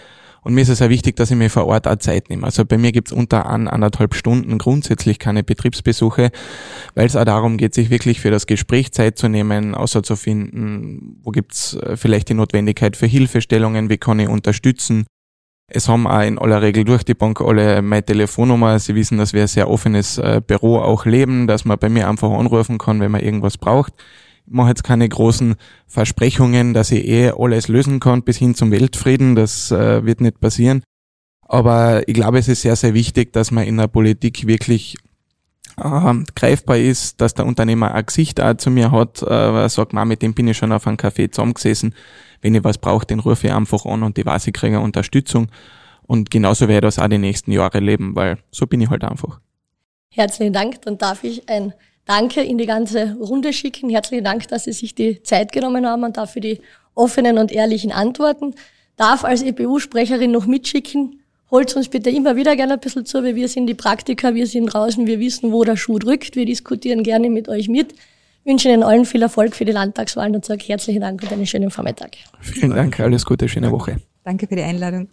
Und 0.43 0.55
mir 0.55 0.63
ist 0.63 0.69
es 0.71 0.81
auch 0.81 0.89
wichtig, 0.89 1.17
dass 1.17 1.31
ich 1.31 1.37
mir 1.37 1.51
vor 1.51 1.67
Ort 1.67 1.87
auch 1.87 1.97
Zeit 1.97 2.31
nehme. 2.31 2.45
Also 2.45 2.65
bei 2.65 2.79
mir 2.79 2.93
gibt's 2.93 3.13
unter 3.13 3.47
an, 3.47 3.69
anderthalb 3.69 4.15
Stunden 4.15 4.57
grundsätzlich 4.57 5.19
keine 5.19 5.43
Betriebsbesuche, 5.43 6.31
weil 6.95 7.07
es 7.07 7.17
auch 7.17 7.25
darum 7.25 7.59
geht, 7.59 7.75
sich 7.75 7.91
wirklich 7.91 8.21
für 8.21 8.31
das 8.31 8.47
Gespräch 8.47 8.93
Zeit 8.93 9.19
zu 9.19 9.29
nehmen, 9.29 9.75
außer 9.75 10.03
zu 10.03 10.17
finden, 10.17 11.19
wo 11.23 11.31
gibt's 11.31 11.75
äh, 11.75 11.97
vielleicht 11.97 12.31
die 12.31 12.35
Notwendigkeit 12.35 12.97
für 12.97 13.07
Hilfestellungen, 13.07 13.91
wie 13.91 13.99
kann 13.99 14.19
ich 14.19 14.29
unterstützen. 14.29 15.05
Es 15.73 15.89
haben 15.89 16.07
auch 16.07 16.23
in 16.23 16.39
aller 16.39 16.63
Regel 16.63 16.85
durch 16.85 17.05
die 17.05 17.15
Bank 17.15 17.41
alle 17.41 17.81
meine 17.81 18.05
Telefonnummer. 18.05 18.79
Sie 18.79 18.95
wissen, 18.95 19.19
dass 19.19 19.33
wir 19.33 19.43
ein 19.43 19.49
sehr 19.49 19.71
offenes 19.71 20.19
äh, 20.19 20.41
Büro 20.45 20.79
auch 20.79 21.07
leben, 21.07 21.47
dass 21.47 21.65
man 21.65 21.79
bei 21.79 21.89
mir 21.89 22.09
einfach 22.09 22.31
anrufen 22.31 22.79
kann, 22.79 23.01
wenn 23.01 23.13
man 23.13 23.21
irgendwas 23.21 23.57
braucht 23.57 23.95
mache 24.51 24.71
jetzt 24.71 24.85
keine 24.85 25.09
großen 25.09 25.55
Versprechungen, 25.87 26.75
dass 26.75 26.91
ich 26.91 27.07
eh 27.07 27.31
alles 27.31 27.69
lösen 27.69 28.01
kann 28.01 28.23
bis 28.23 28.37
hin 28.37 28.55
zum 28.55 28.71
Weltfrieden. 28.71 29.37
Das 29.37 29.71
äh, 29.71 30.05
wird 30.05 30.21
nicht 30.21 30.41
passieren. 30.41 30.83
Aber 31.43 32.07
ich 32.07 32.15
glaube, 32.15 32.39
es 32.39 32.49
ist 32.49 32.63
sehr, 32.63 32.77
sehr 32.77 32.95
wichtig, 32.95 33.33
dass 33.33 33.51
man 33.51 33.65
in 33.65 33.77
der 33.77 33.89
Politik 33.89 34.47
wirklich 34.47 34.97
äh, 35.77 36.15
greifbar 36.35 36.79
ist, 36.79 37.21
dass 37.21 37.35
der 37.35 37.47
Unternehmer 37.47 37.95
ein 37.95 38.07
Gesicht 38.07 38.41
auch 38.41 38.57
zu 38.57 38.71
mir 38.71 38.93
hat, 38.93 39.23
äh, 39.23 39.69
sagt, 39.69 39.93
man, 39.93 40.09
mit 40.09 40.23
dem 40.23 40.35
bin 40.35 40.49
ich 40.49 40.57
schon 40.57 40.73
auf 40.73 40.87
einem 40.87 40.97
Café 40.97 41.31
zusammengesessen. 41.31 41.95
Wenn 42.41 42.55
ich 42.55 42.65
was 42.65 42.79
brauche, 42.79 43.07
den 43.07 43.21
rufe 43.21 43.47
ich 43.47 43.53
einfach 43.53 43.85
an 43.85 44.03
und 44.03 44.17
die 44.17 44.25
weiß, 44.25 44.47
ich 44.47 44.53
kriege 44.53 44.81
Unterstützung. 44.81 45.49
Und 46.03 46.31
genauso 46.31 46.69
werde 46.69 46.89
ich 46.89 46.95
das 46.95 47.03
auch 47.03 47.09
die 47.09 47.19
nächsten 47.19 47.53
Jahre 47.53 47.81
leben, 47.81 48.17
weil 48.17 48.39
so 48.51 48.67
bin 48.67 48.81
ich 48.81 48.91
halt 48.91 49.05
einfach. 49.05 49.41
Herzlichen 50.13 50.53
Dank. 50.53 50.83
Dann 50.83 50.99
darf 50.99 51.23
ich 51.23 51.49
ein 51.49 51.73
Danke 52.05 52.43
in 52.43 52.59
die 52.59 52.67
ganze 52.67 53.17
Runde 53.21 53.53
schicken. 53.53 53.91
Herzlichen 53.91 54.25
Dank, 54.25 54.49
dass 54.49 54.65
Sie 54.65 54.73
sich 54.73 54.95
die 54.95 55.23
Zeit 55.23 55.53
genommen 55.53 55.87
haben 55.87 56.03
und 56.03 56.17
dafür 56.17 56.43
die 56.43 56.61
offenen 56.95 57.39
und 57.39 57.53
ehrlichen 57.53 57.93
Antworten. 57.93 58.55
Darf 58.97 59.25
als 59.25 59.43
EPU-Sprecherin 59.43 60.33
noch 60.33 60.47
mitschicken, 60.47 61.21
holt 61.51 61.75
uns 61.77 61.89
bitte 61.89 62.11
immer 62.11 62.37
wieder 62.37 62.57
gerne 62.57 62.75
ein 62.75 62.81
bisschen 62.81 63.07
zu, 63.07 63.23
weil 63.23 63.37
wir 63.37 63.49
sind 63.49 63.67
die 63.67 63.75
Praktiker, 63.75 64.35
wir 64.35 64.47
sind 64.47 64.67
draußen, 64.67 65.07
wir 65.07 65.21
wissen, 65.21 65.53
wo 65.53 65.65
der 65.65 65.77
Schuh 65.77 65.99
drückt, 65.99 66.37
wir 66.37 66.47
diskutieren 66.47 67.03
gerne 67.03 67.31
mit 67.31 67.49
euch 67.49 67.69
mit. 67.69 67.95
Ich 68.43 68.51
wünsche 68.51 68.69
Ihnen 68.69 68.83
allen 68.83 69.05
viel 69.05 69.23
Erfolg 69.23 69.55
für 69.55 69.65
die 69.65 69.73
Landtagswahlen 69.73 70.35
und 70.35 70.45
sage 70.45 70.65
herzlichen 70.65 71.03
Dank 71.03 71.23
und 71.23 71.31
einen 71.31 71.47
schönen 71.47 71.71
Vormittag. 71.71 72.13
Vielen 72.41 72.71
Dank, 72.71 72.99
alles 72.99 73.27
Gute, 73.27 73.49
schöne 73.49 73.71
Woche. 73.71 74.01
Danke 74.25 74.47
für 74.47 74.57
die 74.57 74.63
Einladung. 74.63 75.09